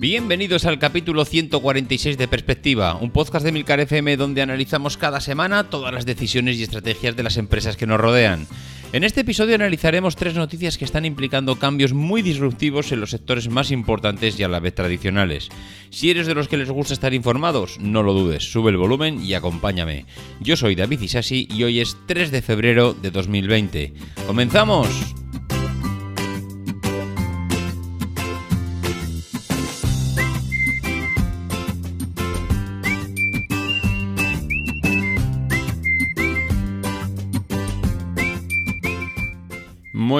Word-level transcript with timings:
Bienvenidos 0.00 0.64
al 0.64 0.78
capítulo 0.78 1.26
146 1.26 2.16
de 2.16 2.26
Perspectiva, 2.26 2.94
un 2.94 3.10
podcast 3.10 3.44
de 3.44 3.52
Milcar 3.52 3.80
FM 3.80 4.16
donde 4.16 4.40
analizamos 4.40 4.96
cada 4.96 5.20
semana 5.20 5.64
todas 5.64 5.92
las 5.92 6.06
decisiones 6.06 6.56
y 6.56 6.62
estrategias 6.62 7.16
de 7.16 7.22
las 7.22 7.36
empresas 7.36 7.76
que 7.76 7.86
nos 7.86 8.00
rodean. 8.00 8.46
En 8.94 9.04
este 9.04 9.20
episodio 9.20 9.56
analizaremos 9.56 10.16
tres 10.16 10.36
noticias 10.36 10.78
que 10.78 10.86
están 10.86 11.04
implicando 11.04 11.56
cambios 11.56 11.92
muy 11.92 12.22
disruptivos 12.22 12.92
en 12.92 13.00
los 13.00 13.10
sectores 13.10 13.50
más 13.50 13.70
importantes 13.70 14.40
y 14.40 14.42
a 14.42 14.48
la 14.48 14.58
vez 14.58 14.74
tradicionales. 14.74 15.50
Si 15.90 16.08
eres 16.08 16.26
de 16.26 16.34
los 16.34 16.48
que 16.48 16.56
les 16.56 16.70
gusta 16.70 16.94
estar 16.94 17.12
informados, 17.12 17.78
no 17.78 18.02
lo 18.02 18.14
dudes, 18.14 18.50
sube 18.50 18.70
el 18.70 18.78
volumen 18.78 19.22
y 19.22 19.34
acompáñame. 19.34 20.06
Yo 20.40 20.56
soy 20.56 20.76
David 20.76 21.02
Isasi 21.02 21.46
y 21.50 21.62
hoy 21.64 21.78
es 21.78 21.98
3 22.06 22.30
de 22.30 22.40
febrero 22.40 22.94
de 22.94 23.10
2020. 23.10 23.92
¡Comenzamos! 24.26 24.88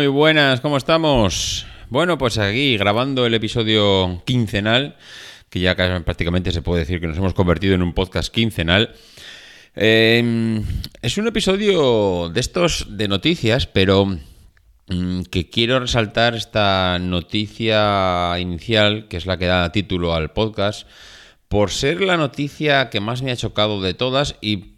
Muy 0.00 0.06
buenas, 0.06 0.62
¿cómo 0.62 0.78
estamos? 0.78 1.66
Bueno, 1.90 2.16
pues 2.16 2.38
aquí 2.38 2.78
grabando 2.78 3.26
el 3.26 3.34
episodio 3.34 4.22
quincenal, 4.24 4.96
que 5.50 5.60
ya 5.60 5.76
prácticamente 5.76 6.52
se 6.52 6.62
puede 6.62 6.80
decir 6.80 7.02
que 7.02 7.06
nos 7.06 7.18
hemos 7.18 7.34
convertido 7.34 7.74
en 7.74 7.82
un 7.82 7.92
podcast 7.92 8.32
quincenal. 8.32 8.94
Em, 9.76 10.64
es 11.02 11.18
un 11.18 11.26
episodio 11.26 12.30
de 12.30 12.40
estos 12.40 12.86
de 12.96 13.08
noticias, 13.08 13.66
pero 13.66 14.06
mm, 14.06 15.24
que 15.24 15.50
quiero 15.50 15.78
resaltar 15.78 16.34
esta 16.34 16.98
noticia 16.98 18.38
inicial, 18.38 19.06
que 19.06 19.18
es 19.18 19.26
la 19.26 19.36
que 19.36 19.48
da 19.48 19.70
título 19.70 20.14
al 20.14 20.32
podcast, 20.32 20.88
por 21.48 21.70
ser 21.70 22.00
la 22.00 22.16
noticia 22.16 22.88
que 22.88 23.00
más 23.00 23.20
me 23.20 23.32
ha 23.32 23.36
chocado 23.36 23.82
de 23.82 23.92
todas 23.92 24.36
y 24.40 24.76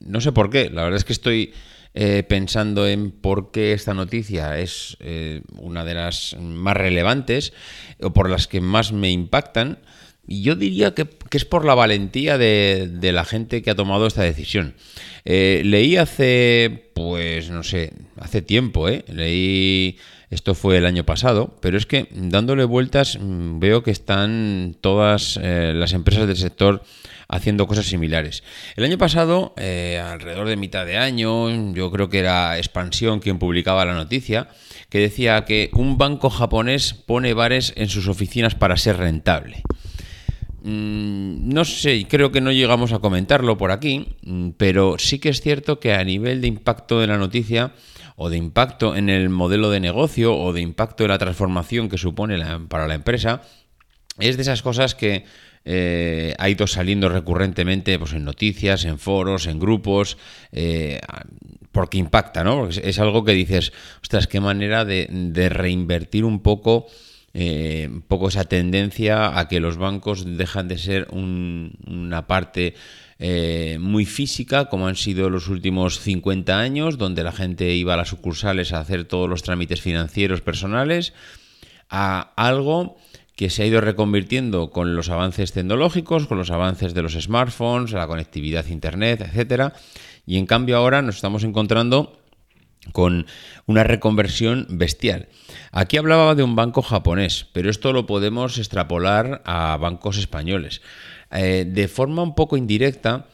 no 0.00 0.22
sé 0.22 0.32
por 0.32 0.48
qué, 0.48 0.70
la 0.70 0.84
verdad 0.84 0.96
es 0.96 1.04
que 1.04 1.12
estoy 1.12 1.52
eh, 1.94 2.22
pensando 2.26 2.86
en 2.88 3.10
por 3.10 3.50
qué 3.50 3.74
esta 3.74 3.92
noticia 3.92 4.58
es 4.58 4.96
eh, 5.00 5.42
una 5.58 5.84
de 5.84 5.92
las 5.92 6.34
más 6.40 6.74
relevantes 6.74 7.52
o 8.00 8.14
por 8.14 8.30
las 8.30 8.48
que 8.48 8.62
más 8.62 8.92
me 8.92 9.10
impactan. 9.10 9.78
Y 10.26 10.42
yo 10.42 10.56
diría 10.56 10.94
que, 10.94 11.06
es 11.32 11.44
por 11.44 11.66
la 11.66 11.74
valentía 11.74 12.38
de, 12.38 13.10
la 13.12 13.26
gente 13.26 13.60
que 13.60 13.70
ha 13.70 13.74
tomado 13.74 14.06
esta 14.06 14.22
decisión. 14.22 14.74
Eh, 15.26 15.60
leí 15.66 15.96
hace, 15.96 16.90
pues 16.94 17.50
no 17.50 17.62
sé, 17.62 17.92
hace 18.16 18.40
tiempo, 18.40 18.88
leí, 18.88 19.98
esto 20.30 20.54
fue 20.54 20.78
el 20.78 20.86
año 20.86 21.04
pasado, 21.04 21.58
pero 21.60 21.76
es 21.76 21.84
que 21.84 22.08
dándole 22.12 22.64
vueltas 22.64 23.18
mm, 23.20 23.58
veo 23.58 23.82
que 23.82 23.90
están 23.90 24.76
todas 24.80 25.36
las 25.42 25.92
empresas 25.92 26.26
del 26.26 26.36
sector 26.38 26.82
haciendo 27.32 27.66
cosas 27.66 27.86
similares. 27.86 28.44
El 28.76 28.84
año 28.84 28.98
pasado, 28.98 29.54
eh, 29.56 30.00
alrededor 30.04 30.46
de 30.46 30.56
mitad 30.56 30.84
de 30.84 30.98
año, 30.98 31.72
yo 31.72 31.90
creo 31.90 32.10
que 32.10 32.18
era 32.18 32.58
Expansión 32.58 33.20
quien 33.20 33.38
publicaba 33.38 33.86
la 33.86 33.94
noticia, 33.94 34.48
que 34.90 34.98
decía 34.98 35.46
que 35.46 35.70
un 35.72 35.96
banco 35.96 36.28
japonés 36.28 36.92
pone 36.92 37.32
bares 37.32 37.72
en 37.76 37.88
sus 37.88 38.06
oficinas 38.06 38.54
para 38.54 38.76
ser 38.76 38.98
rentable. 38.98 39.62
Mm, 40.62 41.48
no 41.48 41.64
sé, 41.64 42.06
creo 42.06 42.30
que 42.32 42.42
no 42.42 42.52
llegamos 42.52 42.92
a 42.92 42.98
comentarlo 42.98 43.56
por 43.56 43.72
aquí, 43.72 44.14
mm, 44.22 44.50
pero 44.58 44.96
sí 44.98 45.18
que 45.18 45.30
es 45.30 45.40
cierto 45.40 45.80
que 45.80 45.94
a 45.94 46.04
nivel 46.04 46.42
de 46.42 46.48
impacto 46.48 47.00
de 47.00 47.06
la 47.06 47.16
noticia 47.16 47.72
o 48.16 48.28
de 48.28 48.36
impacto 48.36 48.94
en 48.94 49.08
el 49.08 49.30
modelo 49.30 49.70
de 49.70 49.80
negocio 49.80 50.36
o 50.36 50.52
de 50.52 50.60
impacto 50.60 51.04
en 51.04 51.10
la 51.10 51.18
transformación 51.18 51.88
que 51.88 51.96
supone 51.96 52.38
para 52.68 52.86
la 52.86 52.94
empresa, 52.94 53.40
es 54.18 54.36
de 54.36 54.42
esas 54.42 54.60
cosas 54.60 54.94
que 54.94 55.24
eh, 55.64 56.34
ha 56.38 56.48
ido 56.48 56.66
saliendo 56.66 57.08
recurrentemente 57.08 57.98
pues, 57.98 58.12
en 58.12 58.24
noticias, 58.24 58.84
en 58.84 58.98
foros, 58.98 59.46
en 59.46 59.60
grupos, 59.60 60.18
eh, 60.50 61.00
porque 61.70 61.98
impacta, 61.98 62.42
¿no? 62.42 62.68
es, 62.68 62.98
algo 62.98 63.24
que 63.24 63.32
dices, 63.32 63.72
ostras, 64.02 64.26
qué 64.26 64.40
manera 64.40 64.84
de, 64.84 65.48
reinvertir 65.48 66.24
un 66.24 66.40
poco, 66.40 66.86
eh, 67.32 67.88
un 67.90 68.02
poco 68.02 68.28
esa 68.28 68.44
tendencia 68.44 69.38
a 69.38 69.48
que 69.48 69.60
los 69.60 69.76
bancos 69.76 70.36
dejan 70.36 70.68
de 70.68 70.78
ser 70.78 71.08
una 71.10 72.26
parte 72.26 72.74
muy 73.78 74.04
física, 74.04 74.64
como 74.64 74.88
han 74.88 74.96
sido 74.96 75.30
los 75.30 75.46
últimos 75.46 76.00
50 76.00 76.58
años, 76.58 76.98
donde 76.98 77.22
la 77.22 77.30
gente 77.30 77.72
iba 77.72 77.94
a 77.94 77.96
las 77.96 78.08
sucursales 78.08 78.72
a 78.72 78.80
hacer 78.80 79.04
todos 79.04 79.30
los 79.30 79.44
trámites 79.44 79.80
financieros 79.80 80.40
personales, 80.40 81.12
a 81.88 82.32
algo 82.34 82.96
que 83.42 83.50
se 83.50 83.64
ha 83.64 83.66
ido 83.66 83.80
reconvirtiendo 83.80 84.70
con 84.70 84.94
los 84.94 85.08
avances 85.08 85.50
tecnológicos, 85.50 86.28
con 86.28 86.38
los 86.38 86.52
avances 86.52 86.94
de 86.94 87.02
los 87.02 87.14
smartphones, 87.14 87.90
la 87.90 88.06
conectividad 88.06 88.66
Internet, 88.66 89.20
etcétera, 89.20 89.72
y 90.24 90.38
en 90.38 90.46
cambio 90.46 90.76
ahora 90.76 91.02
nos 91.02 91.16
estamos 91.16 91.42
encontrando 91.42 92.20
con 92.92 93.26
una 93.66 93.82
reconversión 93.82 94.68
bestial. 94.70 95.28
Aquí 95.72 95.96
hablaba 95.96 96.36
de 96.36 96.44
un 96.44 96.54
banco 96.54 96.82
japonés, 96.82 97.48
pero 97.52 97.68
esto 97.68 97.92
lo 97.92 98.06
podemos 98.06 98.58
extrapolar 98.58 99.42
a 99.44 99.76
bancos 99.76 100.18
españoles. 100.18 100.80
Eh, 101.32 101.64
de 101.66 101.88
forma 101.88 102.22
un 102.22 102.36
poco 102.36 102.56
indirecta, 102.56 103.26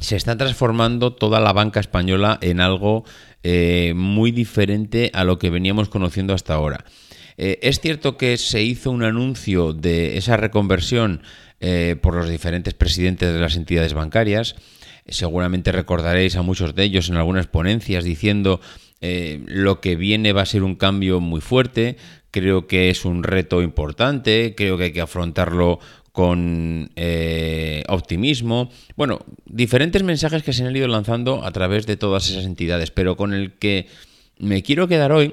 se 0.00 0.16
está 0.16 0.36
transformando 0.36 1.12
toda 1.12 1.38
la 1.38 1.52
banca 1.52 1.78
española 1.78 2.38
en 2.40 2.58
algo 2.58 3.04
eh, 3.44 3.92
muy 3.94 4.32
diferente 4.32 5.12
a 5.14 5.22
lo 5.22 5.38
que 5.38 5.50
veníamos 5.50 5.88
conociendo 5.88 6.34
hasta 6.34 6.54
ahora. 6.54 6.84
Eh, 7.38 7.60
es 7.62 7.80
cierto 7.80 8.16
que 8.16 8.36
se 8.36 8.62
hizo 8.62 8.90
un 8.90 9.04
anuncio 9.04 9.72
de 9.72 10.18
esa 10.18 10.36
reconversión 10.36 11.22
eh, 11.60 11.96
por 12.02 12.14
los 12.14 12.28
diferentes 12.28 12.74
presidentes 12.74 13.32
de 13.32 13.40
las 13.40 13.56
entidades 13.56 13.94
bancarias. 13.94 14.56
Seguramente 15.06 15.72
recordaréis 15.72 16.36
a 16.36 16.42
muchos 16.42 16.74
de 16.74 16.82
ellos 16.82 17.08
en 17.08 17.16
algunas 17.16 17.46
ponencias 17.46 18.04
diciendo 18.04 18.60
eh, 19.00 19.40
lo 19.46 19.80
que 19.80 19.94
viene 19.94 20.32
va 20.32 20.42
a 20.42 20.46
ser 20.46 20.64
un 20.64 20.74
cambio 20.74 21.20
muy 21.20 21.40
fuerte, 21.40 21.96
creo 22.32 22.66
que 22.66 22.90
es 22.90 23.04
un 23.04 23.22
reto 23.22 23.62
importante, 23.62 24.54
creo 24.56 24.76
que 24.76 24.84
hay 24.84 24.92
que 24.92 25.00
afrontarlo 25.00 25.78
con 26.10 26.90
optimismo. 27.86 28.70
Bueno, 28.96 29.20
diferentes 29.46 30.02
mensajes 30.02 30.42
que 30.42 30.52
se 30.52 30.64
han 30.64 30.74
ido 30.74 30.88
lanzando 30.88 31.44
a 31.44 31.52
través 31.52 31.86
de 31.86 31.96
todas 31.96 32.28
esas 32.28 32.44
entidades, 32.44 32.90
pero 32.90 33.16
con 33.16 33.32
el 33.32 33.52
que 33.52 33.86
me 34.40 34.64
quiero 34.64 34.88
quedar 34.88 35.12
hoy 35.12 35.32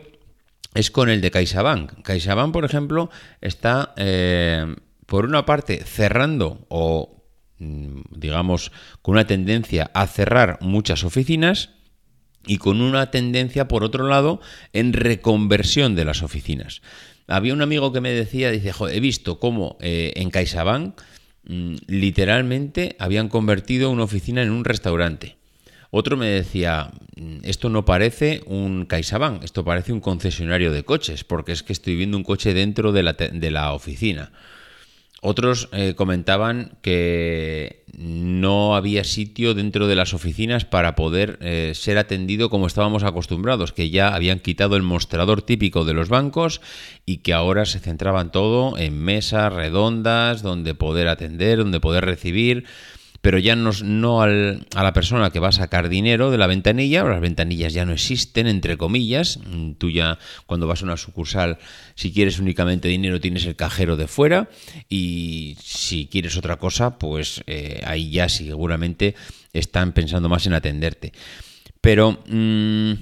es 0.75 0.91
con 0.91 1.09
el 1.09 1.21
de 1.21 1.31
CaixaBank. 1.31 2.03
CaixaBank, 2.03 2.53
por 2.53 2.65
ejemplo, 2.65 3.09
está, 3.41 3.93
eh, 3.97 4.75
por 5.05 5.25
una 5.25 5.45
parte, 5.45 5.83
cerrando 5.83 6.65
o, 6.69 7.23
mm, 7.57 8.01
digamos, 8.11 8.71
con 9.01 9.13
una 9.13 9.25
tendencia 9.25 9.89
a 9.93 10.05
cerrar 10.05 10.59
muchas 10.61 11.03
oficinas 11.03 11.71
y 12.45 12.57
con 12.57 12.81
una 12.81 13.09
tendencia, 13.09 13.67
por 13.67 13.83
otro 13.83 14.07
lado, 14.07 14.41
en 14.73 14.93
reconversión 14.93 15.95
de 15.95 16.05
las 16.05 16.21
oficinas. 16.21 16.81
Había 17.27 17.53
un 17.53 17.61
amigo 17.61 17.91
que 17.91 18.01
me 18.01 18.11
decía, 18.11 18.51
dice, 18.51 18.71
he 18.91 18.99
visto 18.99 19.39
cómo 19.39 19.77
eh, 19.79 20.11
en 20.17 20.29
CaixaBank 20.29 21.01
mm, 21.45 21.75
literalmente 21.87 22.97
habían 22.99 23.29
convertido 23.29 23.89
una 23.89 24.03
oficina 24.03 24.43
en 24.43 24.51
un 24.51 24.65
restaurante. 24.65 25.37
Otro 25.91 26.17
me 26.17 26.27
decía, 26.27 26.91
esto 27.43 27.69
no 27.69 27.85
parece 27.85 28.41
un 28.45 28.85
CaixaBank, 28.85 29.43
esto 29.43 29.63
parece 29.63 29.93
un 29.93 30.01
concesionario 30.01 30.71
de 30.71 30.83
coches, 30.83 31.23
porque 31.23 31.51
es 31.51 31.63
que 31.63 31.73
estoy 31.73 31.95
viendo 31.95 32.17
un 32.17 32.23
coche 32.23 32.53
dentro 32.53 32.91
de 32.91 33.03
la, 33.03 33.13
de 33.13 33.51
la 33.51 33.73
oficina. 33.73 34.31
Otros 35.27 35.69
eh, 35.71 35.95
comentaban 35.95 36.77
que 36.83 37.83
no 37.97 38.75
había 38.75 39.03
sitio 39.03 39.55
dentro 39.55 39.87
de 39.87 39.95
las 39.95 40.13
oficinas 40.13 40.65
para 40.65 40.93
poder 40.93 41.39
eh, 41.41 41.71
ser 41.73 41.97
atendido 41.97 42.51
como 42.51 42.67
estábamos 42.67 43.01
acostumbrados, 43.01 43.71
que 43.71 43.89
ya 43.89 44.13
habían 44.13 44.39
quitado 44.39 44.75
el 44.75 44.83
mostrador 44.83 45.41
típico 45.41 45.83
de 45.83 45.95
los 45.95 46.09
bancos 46.09 46.61
y 47.07 47.17
que 47.17 47.33
ahora 47.33 47.65
se 47.65 47.79
centraban 47.79 48.31
todo 48.31 48.77
en 48.77 49.01
mesas 49.01 49.51
redondas 49.51 50.43
donde 50.43 50.75
poder 50.75 51.07
atender, 51.07 51.57
donde 51.57 51.79
poder 51.79 52.05
recibir 52.05 52.65
pero 53.25 53.39
ya 53.39 53.55
no, 53.55 53.71
no 53.83 54.21
al, 54.21 54.67
a 54.75 54.83
la 54.83 54.93
persona 54.93 55.31
que 55.31 55.39
va 55.39 55.47
a 55.47 55.51
sacar 55.51 55.89
dinero 55.89 56.29
de 56.29 56.37
la 56.37 56.45
ventanilla, 56.45 57.03
las 57.05 57.19
ventanillas 57.19 57.73
ya 57.73 57.83
no 57.83 57.91
existen, 57.91 58.45
entre 58.45 58.77
comillas, 58.77 59.39
mm, 59.39 59.71
tú 59.79 59.89
ya 59.89 60.19
cuando 60.45 60.67
vas 60.67 60.83
a 60.83 60.85
una 60.85 60.95
sucursal, 60.95 61.57
si 61.95 62.13
quieres 62.13 62.37
únicamente 62.37 62.87
dinero 62.87 63.19
tienes 63.19 63.47
el 63.47 63.55
cajero 63.55 63.97
de 63.97 64.07
fuera 64.07 64.47
y 64.89 65.57
si 65.59 66.05
quieres 66.05 66.37
otra 66.37 66.57
cosa, 66.57 66.99
pues 66.99 67.43
eh, 67.47 67.81
ahí 67.87 68.11
ya 68.11 68.29
seguramente 68.29 69.15
están 69.53 69.93
pensando 69.93 70.29
más 70.29 70.45
en 70.45 70.53
atenderte. 70.53 71.11
Pero 71.81 72.23
mm, 72.27 72.93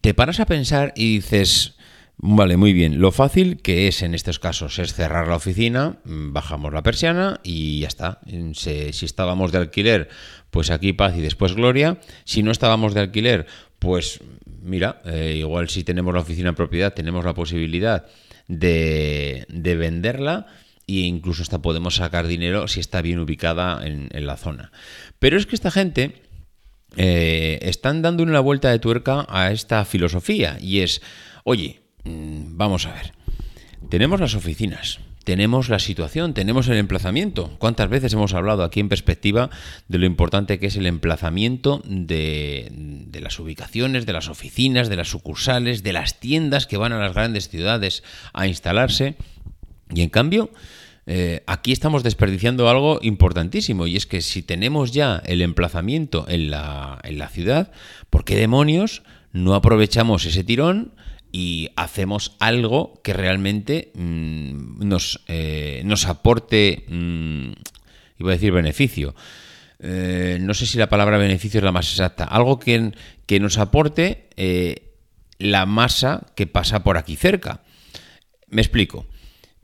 te 0.00 0.14
paras 0.14 0.40
a 0.40 0.46
pensar 0.46 0.94
y 0.96 1.16
dices, 1.16 1.74
Vale, 2.16 2.56
muy 2.56 2.72
bien. 2.72 3.00
Lo 3.00 3.10
fácil 3.10 3.60
que 3.60 3.88
es 3.88 4.02
en 4.02 4.14
estos 4.14 4.38
casos 4.38 4.78
es 4.78 4.94
cerrar 4.94 5.28
la 5.28 5.36
oficina, 5.36 5.98
mm, 6.04 6.32
bajamos 6.32 6.72
la 6.72 6.82
persiana 6.82 7.40
y 7.42 7.80
ya 7.80 7.88
está. 7.88 8.20
Si 8.52 9.04
estábamos 9.04 9.52
de 9.52 9.58
alquiler, 9.58 10.08
pues 10.50 10.70
aquí 10.70 10.92
paz 10.92 11.16
y 11.16 11.20
después 11.20 11.54
gloria. 11.54 11.98
Si 12.24 12.42
no 12.42 12.50
estábamos 12.50 12.94
de 12.94 13.00
alquiler, 13.00 13.46
pues 13.78 14.20
mira, 14.62 15.02
eh, 15.04 15.36
igual 15.38 15.68
si 15.68 15.84
tenemos 15.84 16.14
la 16.14 16.20
oficina 16.20 16.50
en 16.50 16.54
propiedad, 16.54 16.94
tenemos 16.94 17.24
la 17.24 17.34
posibilidad 17.34 18.06
de, 18.46 19.46
venderla 19.50 20.46
e 20.86 21.00
incluso 21.00 21.42
hasta 21.42 21.62
podemos 21.62 21.96
sacar 21.96 22.26
dinero 22.26 22.68
si 22.68 22.78
está 22.80 23.02
bien 23.02 23.18
ubicada 23.18 23.84
en, 23.84 24.08
la 24.26 24.36
zona. 24.36 24.70
Pero 25.18 25.36
es 25.36 25.46
que 25.46 25.56
esta 25.56 25.70
gente 25.70 26.22
eh, 26.96 27.58
están 27.62 28.02
dando 28.02 28.22
una 28.22 28.40
vuelta 28.40 28.70
de 28.70 28.78
tuerca 28.78 29.26
a 29.28 29.50
esta 29.50 29.84
filosofía 29.84 30.58
y 30.60 30.80
es, 30.80 31.02
oye, 31.42 31.83
Mm, 31.83 31.83
vamos 32.04 32.86
a 32.86 32.94
ver. 32.94 33.12
Tenemos 33.88 34.20
las 34.20 34.34
oficinas, 34.34 35.00
tenemos 35.24 35.70
la 35.70 35.78
situación, 35.78 36.34
tenemos 36.34 36.68
el 36.68 36.76
emplazamiento. 36.76 37.50
¿Cuántas 37.58 37.88
veces 37.88 38.12
hemos 38.12 38.34
hablado 38.34 38.62
aquí 38.62 38.80
en 38.80 38.90
perspectiva 38.90 39.50
de 39.88 39.98
lo 39.98 40.06
importante 40.06 40.58
que 40.58 40.66
es 40.66 40.76
el 40.76 40.86
emplazamiento 40.86 41.82
de, 41.86 42.70
las 43.20 43.38
ubicaciones, 43.38 44.04
de 44.04 44.12
las 44.12 44.28
oficinas, 44.28 44.88
de 44.88 44.96
las 44.96 45.08
sucursales, 45.08 45.82
de 45.82 45.94
las 45.94 46.20
tiendas 46.20 46.66
que 46.66 46.76
van 46.76 46.92
a 46.92 46.98
las 46.98 47.14
grandes 47.14 47.48
ciudades 47.48 48.02
a 48.34 48.46
instalarse? 48.46 49.16
Y 49.94 50.02
en 50.02 50.10
cambio, 50.10 50.50
eh, 51.06 51.42
aquí 51.46 51.72
estamos 51.72 52.02
desperdiciando 52.02 52.68
algo 52.68 52.98
importantísimo 53.02 53.86
y 53.86 53.96
es 53.96 54.06
que 54.06 54.20
si 54.20 54.42
tenemos 54.42 54.92
ya 54.92 55.22
el 55.24 55.40
emplazamiento 55.40 56.26
en 56.28 56.50
la, 56.50 56.98
en 57.02 57.18
la 57.18 57.28
ciudad, 57.28 57.72
¿por 58.10 58.24
qué 58.24 58.36
demonios 58.36 59.02
no 59.32 59.54
aprovechamos 59.54 60.26
ese 60.26 60.44
tirón? 60.44 60.92
Y 61.36 61.70
hacemos 61.74 62.36
algo 62.38 63.00
que 63.02 63.12
realmente 63.12 63.90
mm, 63.96 64.86
nos, 64.86 65.24
eh, 65.26 65.82
nos, 65.84 66.06
aporte, 66.06 66.84
mm, 66.86 67.50
iba 68.20 68.30
a 68.30 68.34
decir 68.34 68.52
beneficio, 68.52 69.16
eh, 69.80 70.38
no 70.40 70.54
sé 70.54 70.64
si 70.64 70.78
la 70.78 70.88
palabra 70.88 71.18
beneficio 71.18 71.58
es 71.58 71.64
la 71.64 71.72
más 71.72 71.90
exacta, 71.90 72.22
algo 72.22 72.60
que, 72.60 72.92
que 73.26 73.40
nos 73.40 73.58
aporte 73.58 74.28
eh, 74.36 74.92
la 75.40 75.66
masa 75.66 76.24
que 76.36 76.46
pasa 76.46 76.84
por 76.84 76.98
aquí 76.98 77.16
cerca. 77.16 77.64
Me 78.46 78.62
explico. 78.62 79.04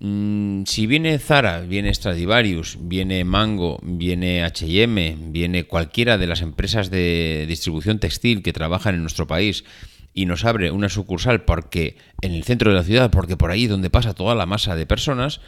Mm, 0.01 0.65
si 0.65 0.89
viene 0.89 1.21
Zara, 1.21 1.61
viene 1.61 1.95
Stradivarius, 1.95 2.79
viene 2.81 3.23
Mango, 3.23 3.79
viene 3.85 4.43
HM, 4.45 5.31
viene 5.31 5.63
cualquiera 5.69 6.19
de 6.19 6.27
las 6.27 6.41
empresas 6.41 6.91
de 6.91 7.45
distribución 7.47 8.01
textil 8.01 8.43
que 8.43 8.53
trabajan 8.53 8.97
en 8.97 9.03
nuestro 9.03 9.29
país 9.29 9.63
y 10.13 10.27
nos 10.27 10.45
abre 10.45 10.71
una 10.71 10.89
sucursal 10.89 11.45
porque 11.45 11.97
en 12.21 12.33
el 12.33 12.45
centro 12.45 12.71
de 12.71 12.77
la 12.77 12.85
ciudad, 12.85 13.11
porque 13.11 13.37
por 13.37 13.51
ahí 13.51 13.67
donde 13.67 13.91
pasa 13.91 14.15
toda 14.15 14.35
la 14.35 14.47
masa 14.47 14.77
de 14.77 14.87
personas, 14.87 15.41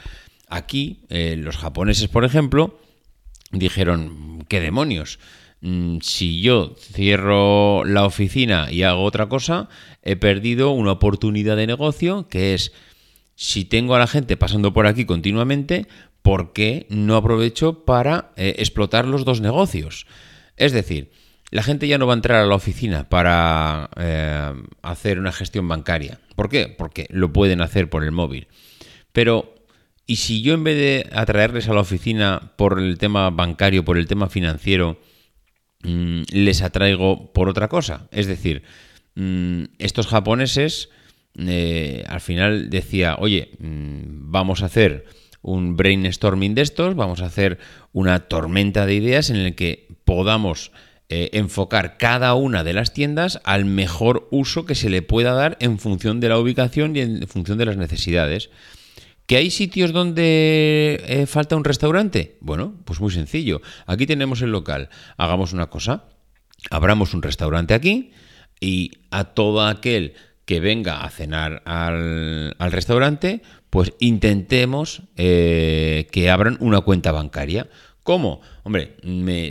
aquí 0.48 1.00
eh, 1.08 1.36
los 1.36 1.56
japoneses, 1.56 2.08
por 2.08 2.24
ejemplo, 2.24 2.78
dijeron, 3.50 4.44
¿qué 4.48 4.60
demonios? 4.60 5.18
Mm, 5.60 5.98
si 6.00 6.40
yo 6.40 6.74
cierro 6.76 7.84
la 7.84 8.04
oficina 8.04 8.70
y 8.70 8.82
hago 8.82 9.04
otra 9.04 9.28
cosa, 9.28 9.68
he 10.02 10.16
perdido 10.16 10.70
una 10.70 10.92
oportunidad 10.92 11.56
de 11.56 11.66
negocio 11.66 12.28
que 12.28 12.54
es, 12.54 12.72
si 13.34 13.64
tengo 13.64 13.94
a 13.94 13.98
la 13.98 14.06
gente 14.06 14.36
pasando 14.36 14.72
por 14.72 14.86
aquí 14.86 15.04
continuamente, 15.04 15.86
¿por 16.22 16.52
qué 16.52 16.86
no 16.88 17.16
aprovecho 17.16 17.84
para 17.84 18.32
eh, 18.36 18.56
explotar 18.58 19.06
los 19.06 19.24
dos 19.24 19.40
negocios? 19.40 20.06
Es 20.56 20.72
decir, 20.72 21.10
la 21.52 21.62
gente 21.62 21.86
ya 21.86 21.98
no 21.98 22.06
va 22.06 22.14
a 22.14 22.16
entrar 22.16 22.42
a 22.42 22.46
la 22.46 22.54
oficina 22.54 23.10
para 23.10 23.90
eh, 23.96 24.52
hacer 24.80 25.18
una 25.18 25.32
gestión 25.32 25.68
bancaria. 25.68 26.18
¿Por 26.34 26.48
qué? 26.48 26.66
Porque 26.66 27.06
lo 27.10 27.30
pueden 27.30 27.60
hacer 27.60 27.90
por 27.90 28.04
el 28.04 28.10
móvil. 28.10 28.48
Pero, 29.12 29.54
¿y 30.06 30.16
si 30.16 30.40
yo 30.40 30.54
en 30.54 30.64
vez 30.64 30.76
de 30.76 31.10
atraerles 31.14 31.68
a 31.68 31.74
la 31.74 31.82
oficina 31.82 32.54
por 32.56 32.78
el 32.78 32.96
tema 32.96 33.28
bancario, 33.28 33.84
por 33.84 33.98
el 33.98 34.06
tema 34.06 34.30
financiero, 34.30 34.98
mm, 35.84 36.22
les 36.32 36.62
atraigo 36.62 37.34
por 37.34 37.50
otra 37.50 37.68
cosa? 37.68 38.08
Es 38.12 38.26
decir, 38.26 38.62
mm, 39.14 39.64
estos 39.78 40.06
japoneses 40.06 40.88
eh, 41.38 42.02
al 42.08 42.22
final 42.22 42.70
decía, 42.70 43.16
oye, 43.18 43.50
mm, 43.58 44.30
vamos 44.32 44.62
a 44.62 44.66
hacer 44.66 45.04
un 45.42 45.76
brainstorming 45.76 46.54
de 46.54 46.62
estos, 46.62 46.94
vamos 46.94 47.20
a 47.20 47.26
hacer 47.26 47.58
una 47.92 48.20
tormenta 48.20 48.86
de 48.86 48.94
ideas 48.94 49.28
en 49.28 49.36
el 49.36 49.54
que 49.54 49.88
podamos 50.06 50.72
eh, 51.14 51.28
enfocar 51.34 51.98
cada 51.98 52.32
una 52.32 52.64
de 52.64 52.72
las 52.72 52.94
tiendas 52.94 53.38
al 53.44 53.66
mejor 53.66 54.28
uso 54.30 54.64
que 54.64 54.74
se 54.74 54.88
le 54.88 55.02
pueda 55.02 55.34
dar 55.34 55.58
en 55.60 55.78
función 55.78 56.20
de 56.20 56.30
la 56.30 56.38
ubicación 56.38 56.96
y 56.96 57.00
en 57.00 57.28
función 57.28 57.58
de 57.58 57.66
las 57.66 57.76
necesidades. 57.76 58.48
¿Que 59.26 59.36
hay 59.36 59.50
sitios 59.50 59.92
donde 59.92 61.04
eh, 61.06 61.26
falta 61.26 61.54
un 61.54 61.64
restaurante? 61.64 62.38
Bueno, 62.40 62.80
pues 62.86 62.98
muy 63.02 63.10
sencillo. 63.10 63.60
Aquí 63.84 64.06
tenemos 64.06 64.40
el 64.40 64.52
local. 64.52 64.88
Hagamos 65.18 65.52
una 65.52 65.66
cosa. 65.66 66.04
Abramos 66.70 67.12
un 67.12 67.20
restaurante 67.20 67.74
aquí 67.74 68.12
y 68.58 68.92
a 69.10 69.24
todo 69.24 69.66
aquel 69.66 70.14
que 70.46 70.60
venga 70.60 71.04
a 71.04 71.10
cenar 71.10 71.62
al, 71.66 72.54
restaurante, 72.70 73.42
pues 73.68 73.92
intentemos 74.00 75.02
eh, 75.18 76.08
que 76.10 76.30
abran 76.30 76.56
una 76.60 76.80
cuenta 76.80 77.12
bancaria. 77.12 77.68
¿Cómo? 78.02 78.40
Hombre, 78.64 78.96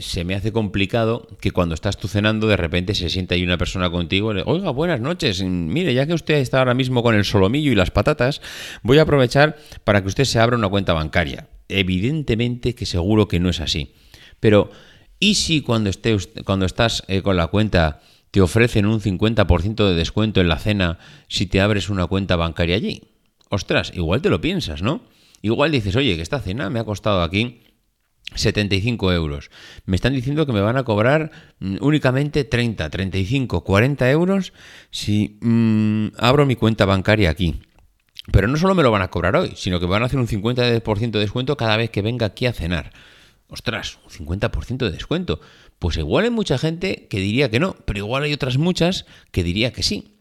se 0.01 0.25
me 0.25 0.36
hace 0.36 0.51
complicado 0.51 1.25
que 1.39 1.51
cuando 1.51 1.74
estás 1.74 1.98
tú 1.98 2.10
cenando 2.10 2.48
de 2.48 2.58
repente 2.58 2.93
se 2.96 3.10
sienta 3.10 3.36
ahí 3.36 3.43
una 3.43 3.58
persona 3.58 3.89
contigo 3.89 4.31
y 4.31 4.36
le, 4.36 4.43
oiga, 4.46 4.72
buenas 4.72 5.00
noches, 5.00 5.41
mire, 5.41 5.93
ya 5.93 6.05
que 6.05 6.13
usted 6.13 6.36
está 6.36 6.60
ahora 6.60 6.74
mismo 6.74 7.01
con 7.01 7.15
el 7.15 7.24
solomillo 7.24 7.72
y 7.72 7.75
las 7.75 7.91
patatas, 7.91 8.41
voy 8.84 8.98
a 8.98 9.03
aprovechar 9.03 9.58
para 9.86 10.01
que 10.01 10.10
usted 10.10 10.25
se 10.25 10.39
abra 10.39 10.58
una 10.58 10.67
cuenta 10.67 10.91
bancaria. 10.91 11.48
Evidentemente 11.70 12.75
que 12.75 12.86
seguro 12.86 13.29
que 13.29 13.39
no 13.39 13.50
es 13.50 13.62
así. 13.62 13.93
Pero, 14.41 14.70
¿y 15.17 15.36
si 15.36 15.62
cuando, 15.62 15.89
esté, 15.89 16.17
cuando 16.43 16.65
estás 16.65 17.05
eh, 17.08 17.22
con 17.22 17.38
la 17.38 17.48
cuenta 17.48 18.01
te 18.31 18.41
ofrecen 18.41 18.86
un 18.86 19.00
50% 19.00 19.88
de 19.88 19.96
descuento 19.96 20.41
en 20.41 20.50
la 20.50 20.60
cena 20.60 21.00
si 21.29 21.46
te 21.46 21.62
abres 21.62 21.88
una 21.88 22.05
cuenta 22.08 22.36
bancaria 22.36 22.75
allí? 22.75 23.03
Ostras, 23.50 23.93
igual 23.96 24.22
te 24.22 24.29
lo 24.29 24.41
piensas, 24.41 24.81
¿no? 24.81 25.03
Igual 25.41 25.72
dices, 25.72 25.96
oye, 25.96 26.17
que 26.17 26.22
esta 26.22 26.39
cena 26.41 26.70
me 26.70 26.79
ha 26.79 26.84
costado 26.84 27.24
aquí 27.24 27.62
75 28.36 29.12
euros. 29.12 29.51
Me 29.86 29.96
están 29.96 30.13
diciendo 30.13 30.46
que 30.46 30.54
me 30.54 30.62
van 30.62 30.78
a 30.78 30.84
cobrar 30.84 31.32
mm, 31.60 31.78
únicamente 31.82 32.44
30, 32.44 32.90
35, 32.90 33.63
40 33.63 34.12
euros 34.12 34.54
si 34.90 35.38
mm, 35.42 36.13
abro 36.18 36.46
mi 36.46 36.56
cuenta 36.56 36.86
bancaria 36.86 37.30
aquí. 37.30 37.62
Pero 38.32 38.48
no 38.48 38.58
solo 38.58 38.75
me 38.75 38.84
lo 38.84 38.92
van 38.92 39.01
a 39.01 39.10
cobrar 39.10 39.36
hoy, 39.36 39.54
sino 39.56 39.80
que 39.80 39.88
van 39.88 40.04
a 40.04 40.06
hacer 40.06 40.20
un 40.20 40.28
50% 40.28 41.12
de 41.12 41.20
descuento 41.20 41.58
cada 41.58 41.75
vez 41.75 41.90
que 41.90 42.01
venga 42.01 42.28
aquí 42.28 42.46
a 42.46 42.54
cenar. 42.54 42.92
Ostras, 43.48 43.98
un 44.06 44.28
50% 44.28 44.78
de 44.78 44.92
descuento. 44.92 45.42
Pues 45.80 45.98
igual 45.98 46.25
hay 46.25 46.30
mucha 46.30 46.58
gente 46.58 47.08
que 47.10 47.20
diría 47.20 47.50
que 47.50 47.60
no, 47.60 47.75
pero 47.86 48.00
igual 48.00 48.24
hay 48.24 48.34
otras 48.34 48.58
muchas 48.58 49.06
que 49.32 49.44
diría 49.44 49.74
que 49.74 49.84
sí. 49.84 50.20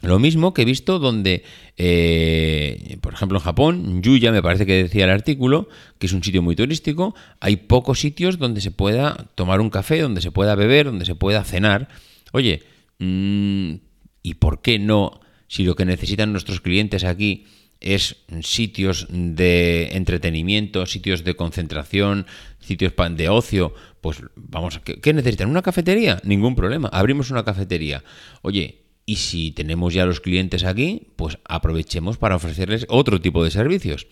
Lo 0.00 0.20
mismo 0.20 0.54
que 0.54 0.62
he 0.62 0.64
visto 0.64 1.00
donde, 1.00 1.42
eh, 1.76 2.98
por 3.00 3.14
ejemplo, 3.14 3.38
en 3.38 3.44
Japón, 3.44 4.02
Yuya, 4.02 4.30
me 4.30 4.42
parece 4.42 4.64
que 4.64 4.84
decía 4.84 5.04
el 5.04 5.10
artículo, 5.10 5.68
que 5.98 6.06
es 6.06 6.12
un 6.12 6.22
sitio 6.22 6.40
muy 6.40 6.54
turístico, 6.54 7.16
hay 7.40 7.56
pocos 7.56 7.98
sitios 7.98 8.38
donde 8.38 8.60
se 8.60 8.70
pueda 8.70 9.28
tomar 9.34 9.60
un 9.60 9.70
café, 9.70 10.00
donde 10.00 10.20
se 10.20 10.30
pueda 10.30 10.54
beber, 10.54 10.86
donde 10.86 11.04
se 11.04 11.16
pueda 11.16 11.42
cenar. 11.42 11.88
oye, 12.32 12.62
mm, 12.98 13.74
¿y 14.22 14.34
por 14.34 14.60
qué 14.62 14.78
no, 14.78 15.20
si 15.48 15.64
lo 15.64 15.74
que 15.74 15.84
necesitan 15.84 16.30
nuestros 16.30 16.60
clientes 16.60 17.04
aquí 17.04 17.46
es 17.80 18.16
sitios 18.42 19.06
de 19.10 19.90
entretenimiento, 19.92 20.86
sitios 20.86 21.24
de 21.24 21.34
concentración, 21.34 22.26
sitios 22.60 22.92
de 23.16 23.28
ocio, 23.28 23.74
pues 24.00 24.22
vamos, 24.36 24.80
¿qué, 24.80 25.12
necesitan? 25.12 25.50
¿Una 25.50 25.62
cafetería? 25.62 26.20
Ningún 26.24 26.54
problema, 26.54 26.88
abrimos 26.88 27.30
una 27.30 27.44
cafetería. 27.44 28.02
Oye, 28.42 28.82
y 29.08 29.16
si 29.16 29.52
tenemos 29.52 29.94
ya 29.94 30.04
los 30.04 30.20
clientes 30.20 30.64
aquí, 30.64 31.08
pues 31.16 31.38
aprovechemos 31.46 32.18
para 32.18 32.36
ofrecerles 32.36 32.84
otro 32.90 33.22
tipo 33.22 33.42
de 33.42 33.50
servicios. 33.50 34.06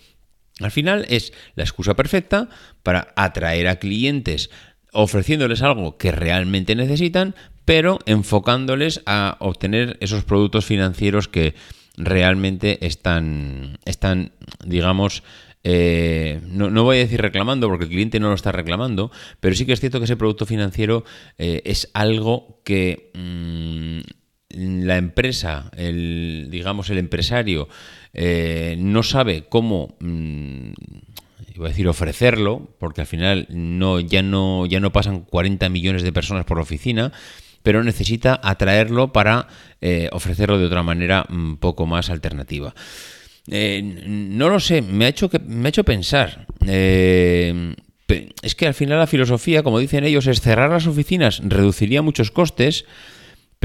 Al 0.58 0.70
final 0.70 1.04
es 1.10 1.34
la 1.54 1.64
excusa 1.64 1.94
perfecta 1.94 2.48
para 2.82 3.12
atraer 3.14 3.68
a 3.68 3.76
clientes 3.76 4.48
ofreciéndoles 4.94 5.60
algo 5.60 5.98
que 5.98 6.12
realmente 6.12 6.74
necesitan, 6.74 7.34
pero 7.66 7.98
enfocándoles 8.06 9.02
a 9.04 9.36
obtener 9.40 9.98
esos 10.00 10.24
productos 10.24 10.64
financieros 10.64 11.28
que 11.28 11.54
realmente 11.98 12.78
están, 12.86 13.78
están 13.84 14.32
digamos, 14.64 15.22
eh, 15.62 16.40
no, 16.46 16.84
voy 16.84 16.96
a 16.96 17.00
decir 17.00 17.20
reclamando, 17.20 17.68
porque 17.68 17.84
el 17.84 17.90
cliente 17.90 18.18
no 18.18 18.28
lo 18.30 18.34
está 18.34 18.50
reclamando, 18.50 19.10
pero 19.40 19.54
sí 19.54 19.66
que 19.66 19.74
es 19.74 19.80
cierto 19.80 19.98
que 19.98 20.06
ese 20.06 20.16
producto 20.16 20.46
financiero 20.46 21.04
eh, 21.36 21.60
es 21.66 21.90
algo 21.92 22.62
que 22.64 23.10
mm, 23.12 24.25
la 24.56 24.96
empresa, 24.96 25.70
el, 25.76 26.48
digamos, 26.50 26.90
el 26.90 26.98
empresario, 26.98 27.68
eh, 28.14 28.76
no 28.78 29.02
sabe 29.02 29.44
cómo. 29.48 29.96
Mm, 30.00 30.70
iba 31.54 31.66
a 31.66 31.68
decir 31.70 31.88
ofrecerlo, 31.88 32.68
porque 32.78 33.00
al 33.00 33.06
final 33.06 33.46
no, 33.48 33.98
ya, 34.00 34.22
no, 34.22 34.66
ya 34.66 34.78
no 34.78 34.92
pasan 34.92 35.20
40 35.20 35.68
millones 35.70 36.02
de 36.02 36.12
personas 36.12 36.44
por 36.44 36.58
oficina, 36.58 37.12
pero 37.62 37.82
necesita 37.82 38.38
atraerlo 38.42 39.12
para 39.12 39.48
eh, 39.80 40.10
ofrecerlo 40.12 40.58
de 40.58 40.66
otra 40.66 40.82
manera 40.82 41.24
un 41.30 41.56
poco 41.56 41.86
más 41.86 42.10
alternativa. 42.10 42.74
Eh, 43.48 43.80
no 43.82 44.50
lo 44.50 44.60
sé, 44.60 44.82
me 44.82 45.06
ha 45.06 45.08
hecho, 45.08 45.30
que, 45.30 45.38
me 45.38 45.68
ha 45.68 45.70
hecho 45.70 45.84
pensar. 45.84 46.46
Es 48.42 48.54
que 48.54 48.66
al 48.66 48.74
final 48.74 48.98
la 48.98 49.06
filosofía, 49.06 49.62
como 49.62 49.78
dicen 49.78 50.04
ellos, 50.04 50.26
es 50.26 50.40
cerrar 50.40 50.70
las 50.70 50.86
oficinas, 50.86 51.40
reduciría 51.42 52.02
muchos 52.02 52.30
costes, 52.30 52.84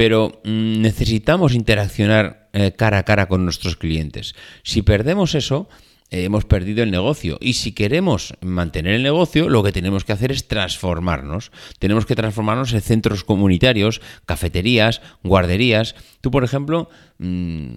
pero 0.02 0.42
mm, 0.44 0.82
necesitamos 0.82 1.54
interaccionar 1.54 2.50
cara 2.76 2.98
a 2.98 3.04
cara 3.04 3.28
con 3.28 3.46
nuestros 3.46 3.76
clientes. 3.76 4.34
Si 4.64 4.82
perdemos 4.82 5.36
eso, 5.36 5.70
hemos 6.10 6.44
perdido 6.44 6.82
el 6.82 6.90
negocio. 6.90 7.38
Y 7.40 7.54
si 7.54 7.74
queremos 7.74 8.34
mantener 8.42 8.96
el 8.96 9.04
negocio, 9.04 9.48
lo 9.48 9.62
que 9.62 9.72
tenemos 9.72 10.04
que 10.04 10.14
hacer 10.14 10.32
es 10.32 10.48
transformarnos. 10.48 11.52
Tenemos 11.78 12.08
que 12.08 12.16
transformarnos 12.16 12.74
en 12.74 12.82
centros 12.82 13.24
comunitarios, 13.24 14.02
cafeterías, 14.26 15.04
guarderías. 15.22 15.94
Tú, 16.20 16.32
por 16.32 16.44
ejemplo, 16.44 16.90
mm, 17.20 17.70